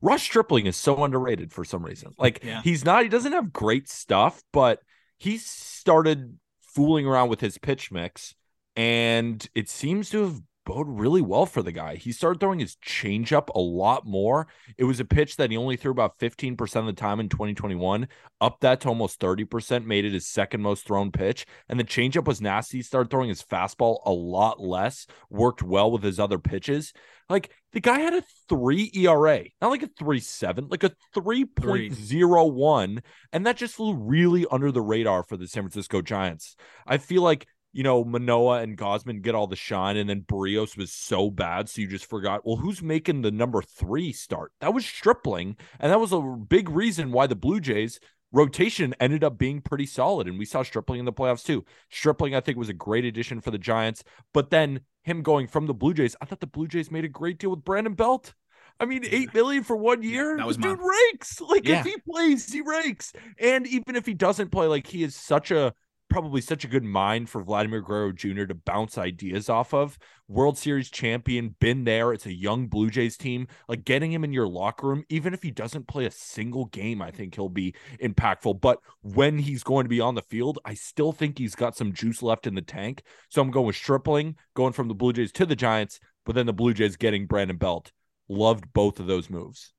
[0.00, 2.12] Ross Stripling is so underrated for some reason.
[2.18, 2.62] Like Yeah.
[2.62, 4.80] he's not, he doesn't have great stuff, but
[5.16, 8.34] he started fooling around with his pitch mix,
[8.74, 10.40] and it seems to have
[10.70, 11.96] bode really well for the guy.
[11.96, 14.46] He started throwing his changeup a lot more.
[14.78, 18.06] It was a pitch that he only threw about 15% of the time in 2021.
[18.40, 21.44] Up that to almost 30%, made it his second most thrown pitch.
[21.68, 22.78] And the changeup was nasty.
[22.78, 26.92] He started throwing his fastball a lot less, worked well with his other pitches.
[27.28, 33.02] Like the guy had a three ERA, not like a three seven, like a 3.01.
[33.32, 36.54] And that just flew really under the radar for the San Francisco Giants.
[36.86, 40.76] I feel like you know, Manoah and Gausman get all the shine, and then Berrios
[40.76, 42.44] was so bad, so you just forgot.
[42.44, 44.52] Well, who's making the number three start?
[44.60, 48.00] That was Stripling, and that was a big reason why the Blue Jays
[48.32, 51.64] rotation ended up being pretty solid, and we saw Stripling in the playoffs too.
[51.90, 54.02] Stripling, I think, was a great addition for the Giants,
[54.34, 57.08] but then him going from the Blue Jays, I thought the Blue Jays made a
[57.08, 58.34] great deal with Brandon Belt.
[58.78, 60.36] I mean, eight million for one year.
[60.38, 60.88] that was dude mine.
[61.12, 61.40] rakes.
[61.40, 61.80] Like Yeah.
[61.80, 63.12] if he plays, he rakes.
[63.38, 65.74] And even if he doesn't play, like he is such a
[66.10, 68.44] probably such a good mind for Vladimir Guerrero Jr.
[68.44, 69.98] to bounce ideas off of.
[70.28, 72.12] World Series champion, been there.
[72.12, 73.46] It's a young Blue Jays team.
[73.68, 77.00] Like getting him in your locker room, even if he doesn't play a single game,
[77.00, 78.60] I think he'll be impactful.
[78.60, 81.92] But when he's going to be on the field, I still think he's got some
[81.92, 83.02] juice left in the tank.
[83.28, 86.46] So I'm going with Stripling, going from the Blue Jays to the Giants, but then
[86.46, 87.92] the Blue Jays getting Brandon Belt.
[88.28, 89.72] Loved both of those moves.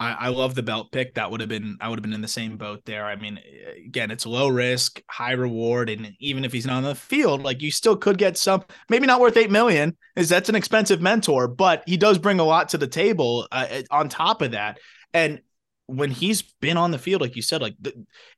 [0.00, 1.14] I, I love the belt pick.
[1.14, 3.06] That would have been I would have been in the same boat there.
[3.06, 3.38] I mean,
[3.86, 7.62] again, it's low risk, high reward, and even if he's not on the field, like
[7.62, 8.64] you still could get some.
[8.88, 12.44] Maybe not worth eight million, is that's an expensive mentor, but he does bring a
[12.44, 13.46] lot to the table.
[13.52, 14.78] Uh, on top of that,
[15.12, 15.40] and
[15.86, 17.90] when he's been on the field, like you said, like the,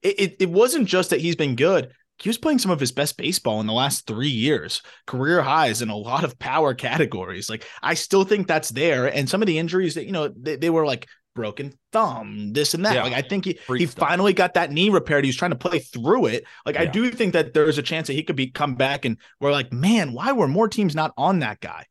[0.02, 1.90] it, it it wasn't just that he's been good.
[2.18, 5.82] He was playing some of his best baseball in the last three years, career highs
[5.82, 7.48] in a lot of power categories.
[7.48, 10.56] Like I still think that's there, and some of the injuries that you know they,
[10.56, 11.06] they were like
[11.36, 12.96] broken thumb, this and that.
[12.96, 13.04] Yeah.
[13.04, 14.08] Like I think he, Freak he stuff.
[14.08, 15.22] finally got that knee repaired.
[15.24, 16.44] He was trying to play through it.
[16.64, 19.18] Like I do think that there's a chance that he could be come back and
[19.40, 21.84] we're like, man, why were more teams not on that guy?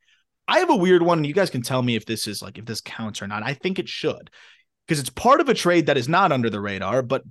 [0.48, 2.58] I have a weird one, and you guys can tell me if this is like
[2.58, 3.42] if this counts or not.
[3.44, 4.30] I think it should
[4.86, 7.24] because it's part of a trade that is not under the radar, but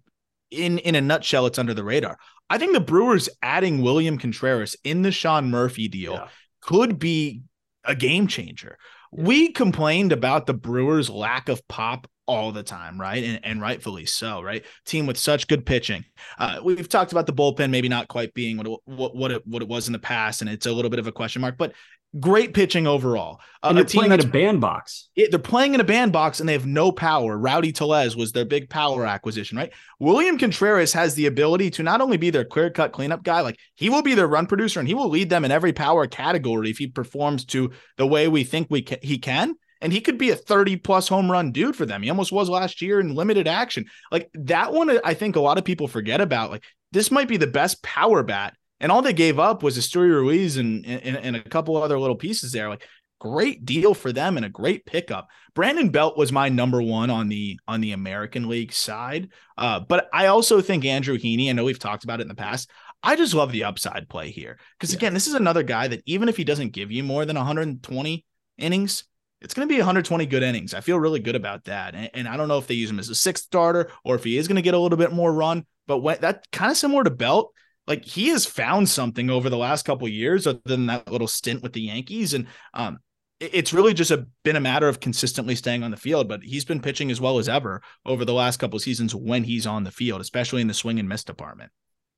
[0.51, 2.17] in in a nutshell, it's under the radar.
[2.51, 6.29] I think the Brewers adding William Contreras in the Sean Murphy deal Yeah.
[6.61, 7.43] could be
[7.85, 8.79] a game changer.
[9.17, 13.23] We complained about the Brewers' lack of pop all the time, right?
[13.23, 14.65] And, and rightfully so, right?
[14.87, 16.05] Team with such good pitching.
[16.37, 19.47] Uh, we've talked about the bullpen maybe not quite being what it, what what it,
[19.47, 21.57] what it was in the past, and it's a little bit of a question mark.
[21.57, 21.75] But
[22.21, 23.41] great pitching overall.
[23.62, 25.09] Uh, and you're playing in a bandbox.
[25.17, 27.37] it, they're playing in a bandbox and they have no power.
[27.37, 29.73] Rowdy Tellez was their big power acquisition, right?
[29.99, 33.59] William Contreras has the ability to not only be their clear cut cleanup guy, like
[33.75, 36.71] he will be their run producer and he will lead them in every power category
[36.71, 39.55] if he performs to the way we think we ca- he can.
[39.81, 42.03] And he could be a 30 plus home run dude for them.
[42.03, 43.87] He almost was last year in limited action.
[44.11, 46.51] Like that one, I think a lot of people forget about.
[46.51, 48.57] Like this might be the best power bat.
[48.85, 52.16] And all they gave up was Esteury Ruiz and, and, and a couple other little
[52.16, 52.68] pieces there.
[52.68, 52.87] Like
[53.18, 55.28] great deal for them and a great pickup.
[55.55, 60.11] Brandon Belt was my number one on the on the American League side, uh, but
[60.12, 61.49] I also think Andrew Heaney.
[61.49, 62.70] I know we've talked about it in the past.
[63.03, 64.99] I just love the upside play here because Yeah.
[64.99, 68.26] again, this is another guy that even if he doesn't give you more than 120
[68.59, 69.05] innings,
[69.41, 70.74] it's going to be 120 good innings.
[70.74, 72.99] I feel really good about that, and, and I don't know if they use him
[72.99, 75.32] as a sixth starter or if he is going to get a little bit more
[75.32, 75.64] run.
[75.87, 77.55] But when that kind of similar to Belt,
[77.87, 81.28] like he has found something over the last couple of years, other than that little
[81.28, 82.99] stint with the Yankees, and um,
[83.41, 86.28] it's really just a, been a matter of consistently staying on the field.
[86.28, 89.45] But he's been pitching as well as ever over the last couple of seasons when
[89.45, 91.70] he's on the field, especially in the swing and miss department.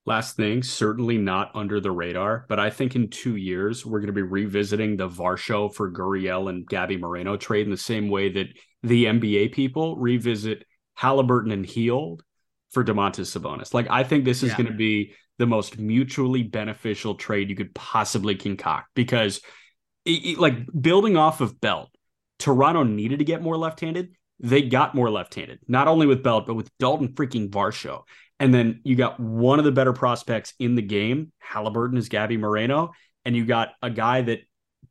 [0.04, 4.06] Last thing, certainly not under the radar, but I think in two years we're going
[4.06, 8.28] to be revisiting the Varsho for Gurriel and Gabby Moreno trade in the same way
[8.30, 8.46] that
[8.84, 10.64] the NBA people revisit
[10.96, 12.22] Haliburton and Hield
[12.70, 13.74] for Domantas Sabonis.
[13.74, 14.56] Like I think this is Yeah.
[14.58, 19.40] going to be the most mutually beneficial trade you could possibly concoct because,
[20.04, 21.90] it- it- like building off of Belt,
[22.38, 24.12] Toronto needed to get more left-handed.
[24.40, 28.02] They got more left-handed, not only with Belt but with Dalton freaking Varsho.
[28.38, 31.32] And then you got one of the better prospects in the game.
[31.42, 32.92] Haliburton is Gabby Moreno.
[33.24, 34.40] And you got a guy that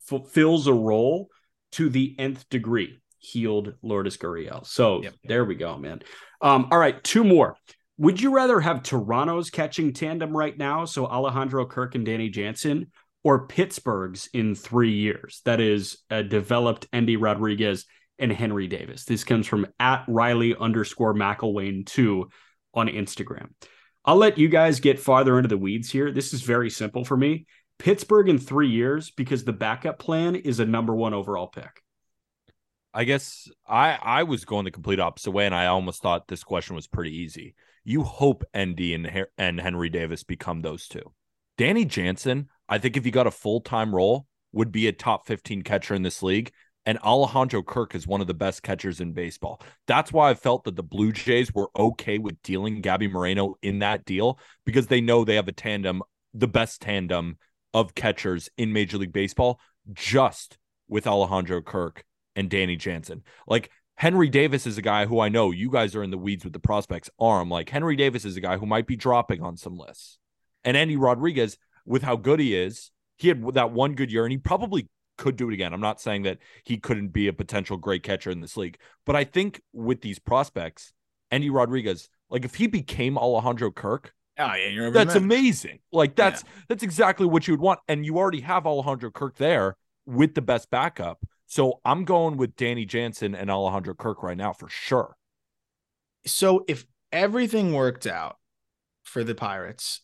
[0.02, 1.30] fulfills a role
[1.74, 3.00] to the nth degree.
[3.20, 4.66] Hield Lourdes Gurriel.
[4.68, 5.14] So Yep.
[5.26, 6.02] there we go, man.
[6.42, 7.56] Um, all right, two more.
[7.98, 12.92] Would you rather have Toronto's catching tandem right now, so Alejandro Kirk and Danny Jansen,
[13.24, 15.42] or Pittsburgh's in three years?
[15.46, 17.86] That is a developed Endy Rodriguez
[18.20, 19.06] and Henry Davis.
[19.06, 22.30] This comes from at Riley underscore McElwain two
[22.74, 23.50] on Instagram.
[24.04, 26.12] I'll let you guys get farther into the weeds here.
[26.12, 27.46] This is very simple for me.
[27.80, 31.82] Pittsburgh in three years because the backup plan is a number one overall pick.
[32.94, 36.44] I guess I I was going the complete opposite way, and I almost thought this
[36.44, 37.56] question was pretty easy.
[37.86, 41.14] You hope Endy and and Henry Davis become those two.
[41.58, 45.28] Danny Jansen, I think if he got a full time role, would be a top
[45.28, 46.52] fifteen catcher in this league.
[46.88, 49.62] And Alejandro Kirk is one of the best catchers in baseball.
[49.88, 53.80] That's why I felt that the Blue Jays were okay with dealing Gabby Moreno in
[53.80, 57.38] that deal because they know they have a tandem, the best tandem
[57.74, 59.60] of catchers in Major League Baseball,
[59.94, 60.58] just
[60.88, 62.04] with Alejandro Kirk
[62.36, 63.24] and Danny Jansen.
[63.48, 66.44] Like Henry Davis is a guy who I know you guys are in the weeds
[66.44, 67.50] with the prospects Aram.
[67.50, 70.20] Like Henry Davis is a guy who might be dropping on some lists.
[70.64, 74.32] And Endy Rodriguez, with how good he is, he had that one good year and
[74.32, 75.74] he probably could do it again.
[75.74, 79.16] I'm not saying that he couldn't be a potential great catcher in this league, but
[79.16, 80.92] I think with these prospects,
[81.32, 85.80] Endy Rodriguez, like if he became Alejandro Kirk, Oh yeah, you're that's amazing.
[85.94, 87.80] Like that's that's exactly what you would want.
[87.88, 91.26] And you already have Alejandro Kirk there with the best backup.
[91.48, 95.16] So I'm going with Danny Jansen and Alejandro Kirk right now for sure.
[96.26, 98.38] So if everything worked out
[99.04, 100.02] for the Pirates,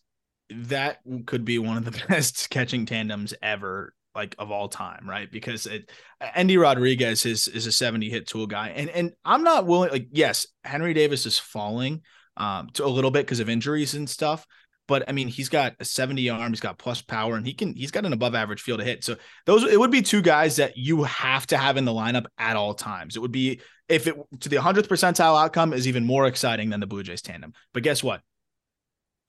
[0.50, 5.32] that could be one of the best catching tandems ever, like of all time, right?
[5.32, 5.92] Because it,
[6.36, 9.92] Endy Rodriguez is is a 70 hit tool guy, and and I'm not willing.
[9.92, 12.02] Like, yes, Henry Davis is falling
[12.38, 14.46] um to a little bit because of injuries and stuff.
[14.92, 17.74] But I mean, he's got a 70 arm, he's got plus power, and he can
[17.74, 19.06] he's got an above average field to hit.
[19.06, 19.16] So
[19.46, 22.58] those it would be two guys that you have to have in the lineup at
[22.58, 23.16] all times.
[23.16, 26.82] It would be if it to the 100th percentile outcome is even more exciting than
[26.82, 27.54] the Blue Jays tandem.
[27.74, 28.20] But guess what?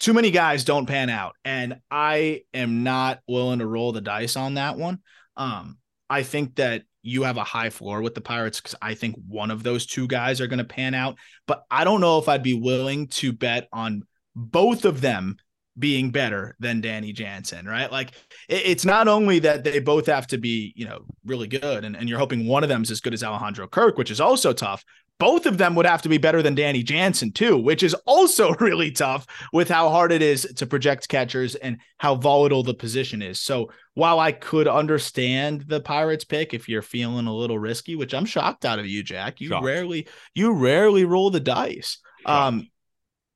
[0.01, 4.35] Too many guys don't pan out, and I am not willing to roll the dice
[4.35, 4.99] on that one.
[5.37, 5.79] Um,
[6.11, 9.53] I think that you have a high floor with the Pirates because I think one
[9.53, 12.43] of those two guys are going to pan out, but I don't know if I'd
[12.43, 14.03] be willing to bet on
[14.35, 15.37] both of them
[15.79, 17.91] being better than Danny Jansen, right?
[17.91, 18.13] Like
[18.49, 21.97] it, it's not only that they both have to be, you know, really good and,
[21.97, 24.53] and you're hoping one of them is as good as Alejandro Kirk, which is also
[24.53, 24.85] tough.
[25.19, 28.55] Both of them would have to be better than Danny Jansen too, which is also
[28.61, 33.23] really tough with how hard it is to project catchers and how volatile the position
[33.23, 33.41] is.
[33.41, 38.15] So while I could understand the Pirates pick if you're feeling a little risky, which
[38.15, 39.65] I'm shocked out of you, Jack, you Shocked.
[39.65, 41.99] rarely you rarely roll the dice.
[42.27, 42.69] Um,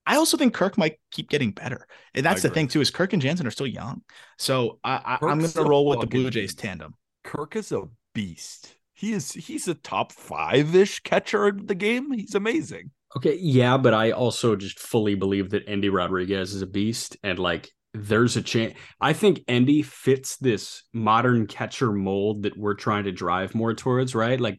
[0.07, 2.81] I also think Kirk might keep getting better, and that's the thing too.
[2.81, 4.03] Is Kirk and Jansen are still young,
[4.39, 6.95] so I, I, I'm going to roll with the fucking Blue Jays tandem.
[7.25, 7.83] Kirk is a
[8.15, 8.75] beast.
[8.95, 12.13] He is he's a top five ish catcher in the game.
[12.13, 12.93] He's amazing.
[13.17, 17.39] Okay, yeah, but I also just fully believe that Endy Rodriguez is a beast, and
[17.39, 18.75] like there's a chance.
[19.01, 24.15] I think Endy fits this modern catcher mold that we're trying to drive more towards,
[24.15, 24.41] right?
[24.41, 24.59] Like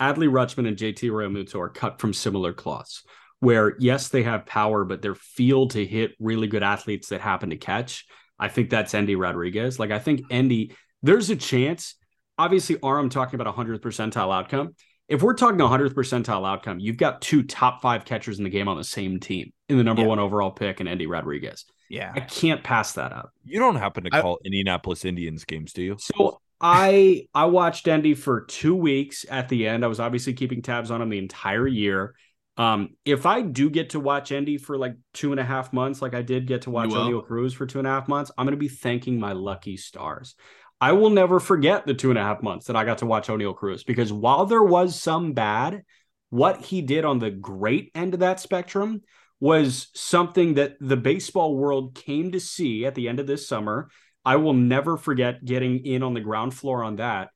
[0.00, 3.02] Adley Rutschman and JT Realmuto are cut from similar cloths,
[3.40, 7.50] where yes, they have power, but they're feel to hit really good athletes that happen
[7.50, 8.06] to catch.
[8.38, 9.78] I think that's Endy Rodriguez.
[9.78, 10.32] Like I think mm-hmm.
[10.32, 11.94] Endy, there's a chance.
[12.38, 14.74] Obviously, Aram talking about a hundredth percentile outcome.
[15.08, 18.50] If we're talking a hundredth percentile outcome, you've got two top five catchers in the
[18.50, 20.08] game on the same team in the number Yeah.
[20.08, 21.64] one overall pick and Endy Rodriguez.
[21.88, 22.12] Yeah.
[22.14, 23.30] I can't pass that up.
[23.44, 25.96] You don't happen to I- call Indianapolis Indians games, do you?
[26.00, 29.84] So I I watched Endy for two weeks at the end.
[29.84, 32.14] I was obviously keeping tabs on him the entire year.
[32.56, 36.00] Um, if I do get to watch Endy for like two and a half months,
[36.00, 36.88] like I did get to watch.
[36.90, 40.34] Oneil Cruz for two and a half months, I'm gonna be thanking my lucky stars.
[40.80, 43.28] I will never forget the two and a half months that I got to watch
[43.28, 45.84] Oneil Cruz because while there was some bad,
[46.30, 49.02] what he did on the great end of that spectrum
[49.40, 53.88] was something that the baseball world came to see at the end of this summer.
[54.24, 57.30] I will never forget getting in on the ground floor on that.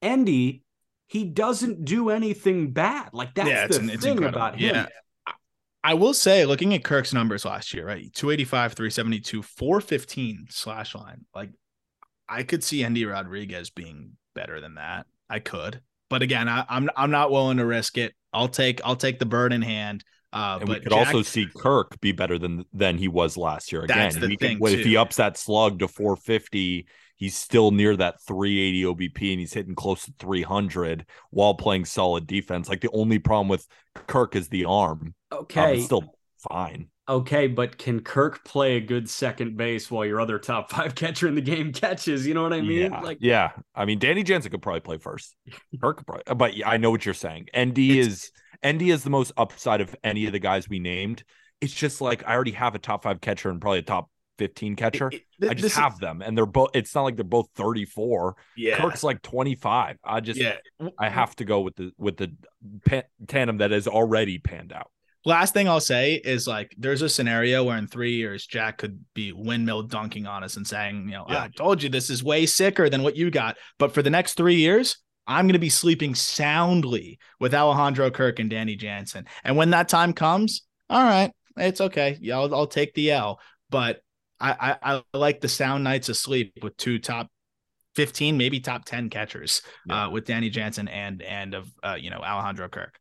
[0.00, 0.61] Endy,
[1.12, 3.10] he doesn't do anything bad.
[3.12, 4.38] Like that's Yeah, it's the an- it's thing incredible.
[4.40, 4.74] about him.
[4.74, 4.86] Yeah.
[5.84, 8.12] I will say, looking at Kirk's numbers last year, right?
[8.14, 11.24] 285, 372, 415 slash line.
[11.34, 11.50] Like,
[12.28, 15.06] I could see Endy Rodriguez being better than that.
[15.28, 15.80] I could.
[16.08, 18.14] But again, I, I'm I'm not willing to risk it.
[18.32, 20.04] I'll take I'll take the bird in hand.
[20.32, 23.36] Uh, And but we could Jack- also see Kirk be better than than he was
[23.36, 23.82] last year.
[23.82, 24.98] Again, That's the He can- thing, what if he too.
[25.00, 26.86] ups that slug to 450?
[27.22, 32.26] He's still near that 380 OBP, and he's hitting close to 300 while playing solid
[32.26, 32.68] defense.
[32.68, 33.64] Like the only problem with
[34.08, 35.14] Kirk is the arm.
[35.30, 35.74] Um, Okay.
[35.76, 36.16] it's still
[36.50, 36.88] fine.
[37.08, 41.28] Okay, but can Kirk play a good second base while your other top five catcher
[41.28, 42.26] in the game catches?
[42.26, 42.90] You know what I mean?
[42.90, 43.52] yeah, Like yeah.
[43.72, 45.36] I mean, Danny Jansen could probably play first.
[45.80, 47.46] Kirk could probably, but yeah, I know what you're saying.
[47.54, 48.32] Endy is
[48.64, 51.22] Endy is the most upside of any of the guys we named.
[51.60, 54.76] It's just like I already have a top five catcher and probably a top 15
[54.76, 55.08] catcher.
[55.08, 56.70] It- it- I just is- have them, and they're both.
[56.74, 58.36] It's not like they're both 34.
[58.56, 58.76] yeah.
[58.78, 59.98] Kirk's like 25.
[60.04, 60.56] I just, yeah.
[60.98, 62.32] I have to go with the with the
[62.86, 64.90] pa- tandem that has already panned out.
[65.24, 69.04] Last thing I'll say is like there's a scenario where in three years Jack could
[69.14, 71.44] be windmill dunking on us and saying, you know, Yeah.
[71.44, 73.56] I told you this is way sicker than what you got.
[73.78, 74.96] But for the next three years,
[75.28, 79.26] I'm going to be sleeping soundly with Alejandro Kirk and Danny Jansen.
[79.44, 82.18] And when that time comes, all right, it's okay.
[82.20, 83.38] Yeah, I'll, I'll take the L.
[83.70, 84.00] But
[84.42, 87.28] I, I I like the sound nights of sleep with two top
[87.96, 90.06] 15, maybe top 10 catchers Yeah.
[90.06, 92.98] uh, with Danny Jansen and and of uh, you know Alejandro Kirk.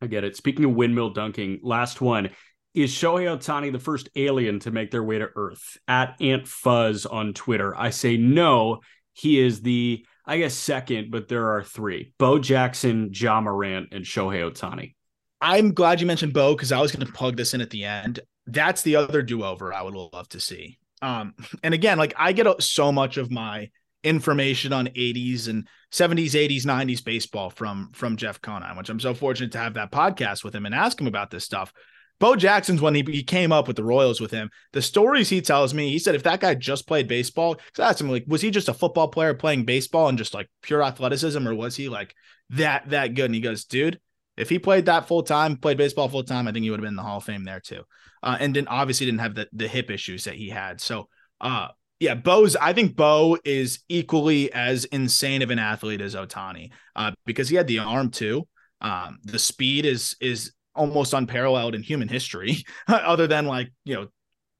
[0.00, 0.36] I get it.
[0.36, 2.30] Speaking of windmill dunking, last one.
[2.74, 5.78] Is Shohei Ohtani the first alien to make their way to Earth?
[5.88, 7.74] At Ant Fuzz on Twitter.
[7.76, 8.80] I say no.
[9.14, 14.04] He is the, I guess, second, but there are three Bo Jackson, Ja Morant, and
[14.04, 14.94] Shohei Ohtani.
[15.40, 17.84] I'm glad you mentioned Bo because I was going to plug this in at the
[17.84, 18.20] end.
[18.48, 20.78] That's the other do over I would love to see.
[21.02, 23.70] Um, and again, like I get so much of my
[24.04, 29.14] information on 80s and 70s, 80s, 90s baseball from from Jeff Conine, which I'm so
[29.14, 31.72] fortunate to have that podcast with him and ask him about this stuff.
[32.20, 35.40] Bo Jackson's when he, he came up with the Royals with him, the stories he
[35.40, 38.24] tells me, he said if that guy just played baseball, because I asked him like,
[38.26, 41.76] was he just a football player playing baseball and just like pure athleticism, or was
[41.76, 42.14] he like
[42.50, 43.26] that that good?
[43.26, 44.00] And he goes, dude,
[44.38, 46.84] if he played that full time, played baseball full time, I think he would have
[46.84, 47.82] been in the Hall of Fame there too.
[48.22, 50.80] Uh, and then obviously didn't have the the hip issues that he had.
[50.80, 51.08] So
[51.40, 51.68] uh
[52.00, 56.70] yeah, Bo's I think Bo is equally as insane of an athlete as Ohtani.
[56.94, 58.46] Uh, because he had the arm too.
[58.80, 64.06] Um, the speed is is almost unparalleled in human history, other than like, you know,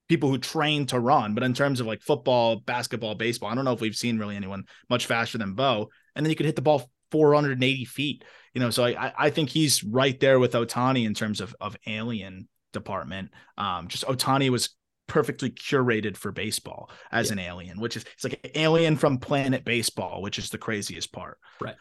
[0.08, 1.34] people who train to run.
[1.34, 4.36] But in terms of like football, basketball, baseball, I don't know if we've seen really
[4.36, 5.90] anyone much faster than Bo.
[6.16, 8.24] And then you could hit the ball 480 feet.
[8.58, 11.76] You know, so I I think he's right there with Ohtani in terms of of
[11.86, 13.30] alien department.
[13.56, 14.70] Um, just Ohtani was
[15.06, 19.64] perfectly curated for baseball as an alien, which is it's like an alien from planet
[19.64, 21.38] baseball, which is the craziest part.
[21.60, 21.76] Right.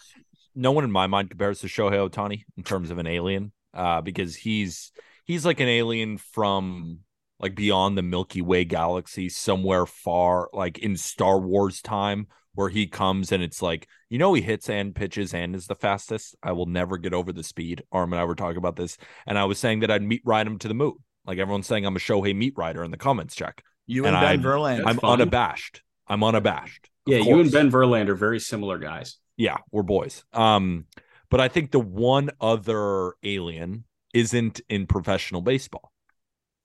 [0.54, 4.02] no one in my mind compares to Shohei Ohtani in terms of an alien, uh,
[4.02, 4.92] because he's
[5.26, 7.00] he's like an alien from
[7.40, 12.88] like beyond the Milky Way galaxy, somewhere far, like in Star Wars time, where he
[12.88, 16.36] comes and it's like, you know, he hits and pitches and is the fastest.
[16.42, 17.84] I will never get over the speed.
[17.94, 18.98] Aram and I were talking about this,
[19.28, 20.96] and I was saying that I'd meet ride him to the moon.
[21.24, 23.36] Like everyone's saying, I'm a Shohei meat rider in the comments.
[23.36, 23.64] Check.
[23.86, 24.88] You And and, Ben I'm- Verlander.
[24.88, 25.22] I'm fun.
[25.22, 25.84] unabashed.
[26.08, 26.90] I'm unabashed.
[27.06, 29.18] Yeah, you and Ben Verlander, are very similar guys.
[29.38, 30.24] yeah, we're boys.
[30.34, 30.86] Um,
[31.30, 33.84] but I think the one other alien
[34.16, 35.92] isn't in professional baseball.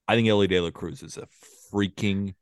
[0.09, 1.29] I think Elly De La Cruz is a
[1.73, 2.35] freaking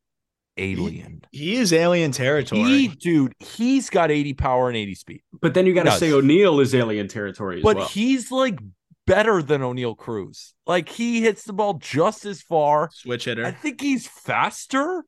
[0.56, 1.22] alien.
[1.32, 2.62] he is alien territory.
[2.62, 6.10] He, dude, he's got 80 power and 80 speed, But then you got to say
[6.10, 7.86] Oneil is alien territory as but well.
[7.88, 8.58] he's like
[9.06, 10.54] better than Oneil Cruz.
[10.66, 12.90] Like he hits the ball just as far.
[12.92, 13.44] switch hitter.
[13.44, 15.04] I think he's faster.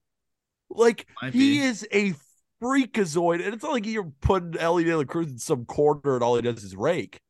[0.71, 1.59] Like Might he be.
[1.59, 2.15] is a
[2.63, 6.23] freakazoid, and it's not like you're putting Elly De La Cruz in some corner and
[6.23, 7.21] all he does is rake.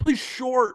[0.00, 0.74] Please short.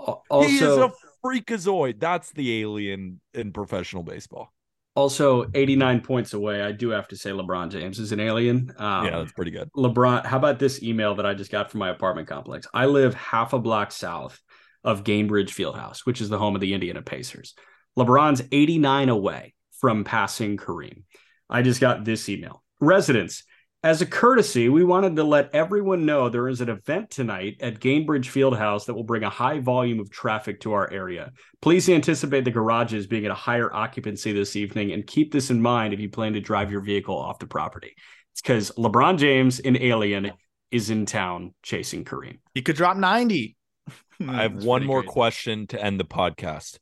[0.00, 0.90] Al- he is a
[1.24, 2.00] freakazoid.
[2.00, 4.52] That's the alien in professional baseball.
[4.94, 6.62] Also 89 points away.
[6.62, 8.72] I do have to say LeBron James is an alien.
[8.78, 9.70] Um, yeah, that's pretty good.
[9.76, 12.66] LeBron, how about this email that I just got from my apartment complex?
[12.72, 14.40] I live half a block south
[14.84, 17.54] of Gainbridge Fieldhouse, which is the home of the Indiana Pacers.
[17.98, 21.02] LeBron's 89 away from passing Kareem.
[21.48, 22.62] I just got this email.
[22.80, 23.44] Residents,
[23.84, 27.80] as a courtesy, we wanted to let everyone know there is an event tonight at
[27.80, 31.32] Gainbridge Fieldhouse that will bring a high volume of traffic to our area.
[31.60, 35.60] Please anticipate the garages being at a higher occupancy this evening and keep this in
[35.60, 37.94] mind if you plan to drive your vehicle off the property.
[38.32, 40.32] It's because LeBron James, an alien,
[40.70, 42.38] is in town chasing Kareem.
[42.54, 43.54] He could drop 90.
[44.26, 45.12] I have hmm, That's one more crazy.
[45.12, 46.78] question to end the podcast.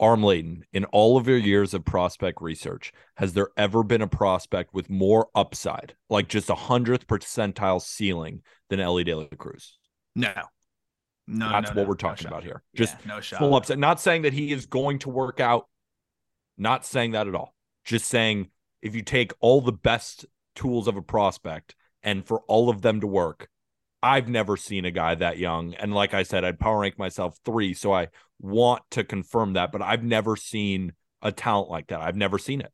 [0.00, 4.06] Aram Leighton, in all of your years of prospect research, has there ever been a
[4.06, 9.78] prospect with more upside, like just a hundredth percentile ceiling than Elly De La Cruz?
[10.14, 10.32] No.
[11.26, 12.32] No, That's no, what no, we're talking shot.
[12.32, 12.62] about here.
[12.72, 13.38] Yeah, Just no shot.
[13.40, 13.78] full upside.
[13.78, 15.66] Not saying that he is going to work out.
[16.56, 17.54] Not saying that at all.
[17.84, 18.48] Just saying
[18.82, 23.00] if you take all the best tools of a prospect and for all of them
[23.00, 23.48] to work,
[24.06, 25.74] I've never seen a guy that young.
[25.74, 27.74] And like I said, I'd power rank myself three.
[27.74, 28.08] So I
[28.40, 30.92] want to confirm that, but I've never seen
[31.22, 32.00] a talent like that.
[32.00, 32.70] I've never seen it.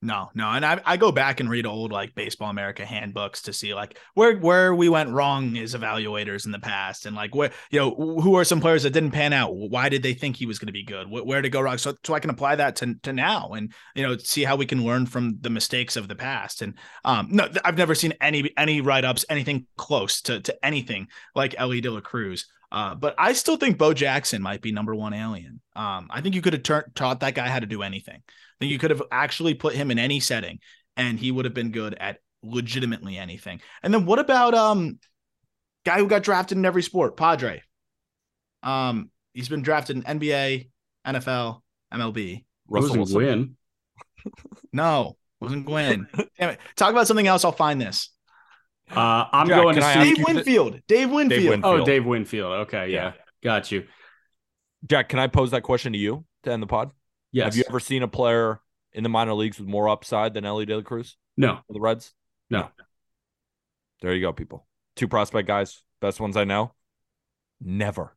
[0.00, 3.52] No, no, and I, I go back and read old like Baseball America handbooks to
[3.52, 7.50] see like where where we went wrong as evaluators in the past, and like where
[7.72, 9.56] you know who are some players that didn't pan out?
[9.56, 11.10] Why did they think he was going to be good?
[11.10, 11.78] Where, where to go wrong?
[11.78, 14.66] So so I can apply that to to now, and you know see how we
[14.66, 16.62] can learn from the mistakes of the past.
[16.62, 21.08] And um, no, I've never seen any any write ups anything close to to anything
[21.34, 22.46] like Elly De La Cruz.
[22.70, 25.60] Uh, but I still think Bo Jackson might be number one alien.
[25.74, 28.22] Um, I think you could have taught that guy how to do anything.
[28.60, 30.58] I think you could have actually put him in any setting,
[30.96, 33.60] and he would have been good at legitimately anything.
[33.82, 34.98] And then what about um,
[35.86, 37.62] guy who got drafted in every sport, Padre?
[38.62, 40.68] Um, he's been drafted in NBA,
[41.06, 41.60] NFL,
[41.94, 42.44] MLB.
[42.68, 43.16] Russell Wasn't Wilson.
[43.16, 43.56] win.
[44.72, 46.06] No, wasn't Gwen.
[46.38, 46.58] Damn it.
[46.76, 47.44] Talk about something else.
[47.44, 48.10] I'll find this.
[48.90, 49.98] Uh, I'm Jack, going to can I see.
[50.00, 50.80] ask Dave you the- Winfield.
[50.88, 51.48] Dave Winfield.
[51.50, 51.80] Winfield.
[51.80, 52.52] Oh, Dave Winfield.
[52.66, 53.04] Okay, yeah.
[53.04, 53.12] Yeah.
[53.42, 53.84] got you.
[54.86, 56.90] Jack, can I pose that question to you to end the pod?
[57.32, 57.46] Yes.
[57.46, 58.60] Have you ever seen a player
[58.92, 61.60] in the minor leagues with more upside than Elly De La Cruz No.
[61.66, 62.14] for the Reds?
[62.50, 62.70] No.
[64.00, 64.66] There you go, people.
[64.96, 66.72] Two prospect guys, best ones I know.
[67.60, 68.16] Never.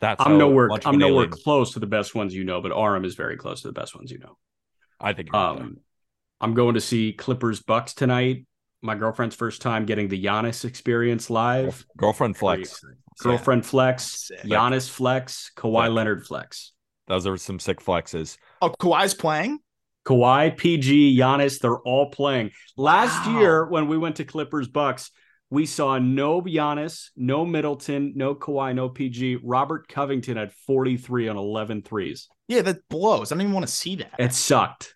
[0.00, 0.68] That's I'm nowhere.
[0.84, 3.68] I'm nowhere close to the best ones you know, but Aram is very close to
[3.68, 4.36] the best ones you know.
[5.00, 5.30] I think.
[5.32, 5.64] you're right there.
[5.64, 5.76] Um,
[6.40, 8.46] I'm going to see Clippers Bucks tonight.
[8.82, 11.86] My girlfriend's first time getting the Giannis experience live.
[11.96, 12.84] girlfriend flex.
[13.18, 14.30] Girlfriend flex.
[14.44, 16.73] Giannis flex, Kawhi Leonard flex.
[17.06, 18.38] Those are some sick flexes.
[18.62, 19.58] Oh, Kawhi's playing.
[20.06, 22.50] Kawhi, PG, Giannis, they're all playing.
[22.76, 23.40] Last Wow.
[23.40, 25.10] year, when we went to Clippers Bucks,
[25.50, 29.36] we saw no Giannis, no Middleton, no Kawhi, no PG.
[29.42, 32.28] Robert Covington had 43 on 11 threes.
[32.48, 33.32] Yeah, that blows.
[33.32, 34.12] I don't even want to see that.
[34.18, 34.94] It sucked.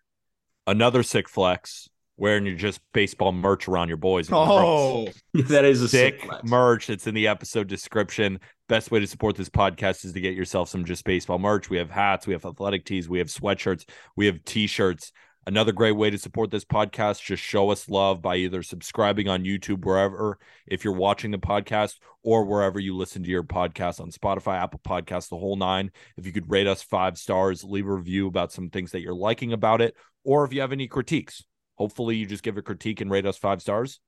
[0.67, 1.89] Another sick flex
[2.19, 4.29] wearing your just baseball merch around your boys.
[4.31, 6.91] oh, that is a sick, sick merch.
[6.91, 8.41] It's in the episode description.
[8.69, 11.71] Best way to support this podcast is to get yourself some just baseball merch.
[11.71, 15.13] We have hats, we have athletic tees, we have sweatshirts, we have t-shirts.
[15.47, 19.45] Another great way to support this podcast, just show us love by either subscribing on
[19.45, 24.11] YouTube, wherever, if you're watching the podcast, or wherever you listen to your podcast on
[24.11, 25.91] Spotify, Apple Podcasts, the whole nine.
[26.19, 29.15] If you could rate us five stars, leave a review about some things that you're
[29.15, 31.43] liking about it, or if you have any critiques,
[31.79, 34.01] hopefully you just give a critique and rate us five stars.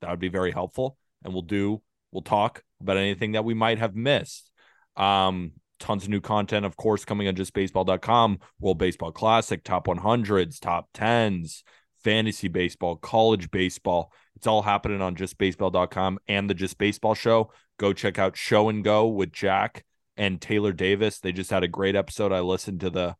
[0.00, 0.96] That would be very helpful.
[1.24, 4.52] And we'll do, we'll talk about anything that we might have missed.
[4.96, 10.60] Um, tons of new content, of course, coming on justbaseball.com, World Baseball Classic, top 100s,
[10.60, 11.64] top 10s,
[12.04, 14.12] fantasy baseball, college baseball.
[14.36, 17.50] It's all happening on justbaseball.com and the Just Baseball Show.
[17.78, 19.84] Go check out Show and Go with Jack
[20.16, 21.18] and Taylor Davis.
[21.18, 22.32] They just had a great episode.
[22.32, 23.16] I listened to the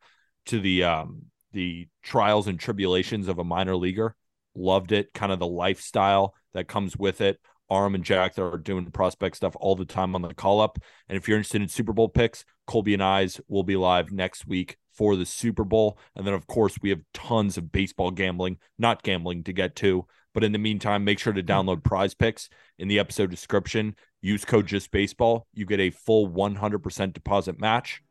[0.46, 4.14] to the um the trials and tribulations of a minor leaguer.
[4.54, 7.38] Loved it, kind of the lifestyle that comes with it.
[7.70, 10.78] Aram and Jack that are doing prospect stuff all the time on the call up.
[11.08, 14.46] And if you're interested in Super Bowl picks, Colby and I's will be live next
[14.46, 15.98] week for the Super Bowl.
[16.16, 20.06] And then, of course, we have tons of baseball gambling, not gambling to get to.
[20.34, 23.96] But in the meantime, make sure to download PrizePicks in the episode description.
[24.20, 25.46] Use code just baseball.
[25.54, 28.02] You get a full 100% deposit match,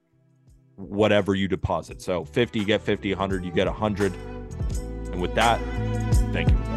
[0.77, 2.01] whatever you deposit.
[2.01, 4.13] So 50, you get 50, 100, you get 100.
[5.11, 5.59] And with that,
[6.31, 6.76] thank you.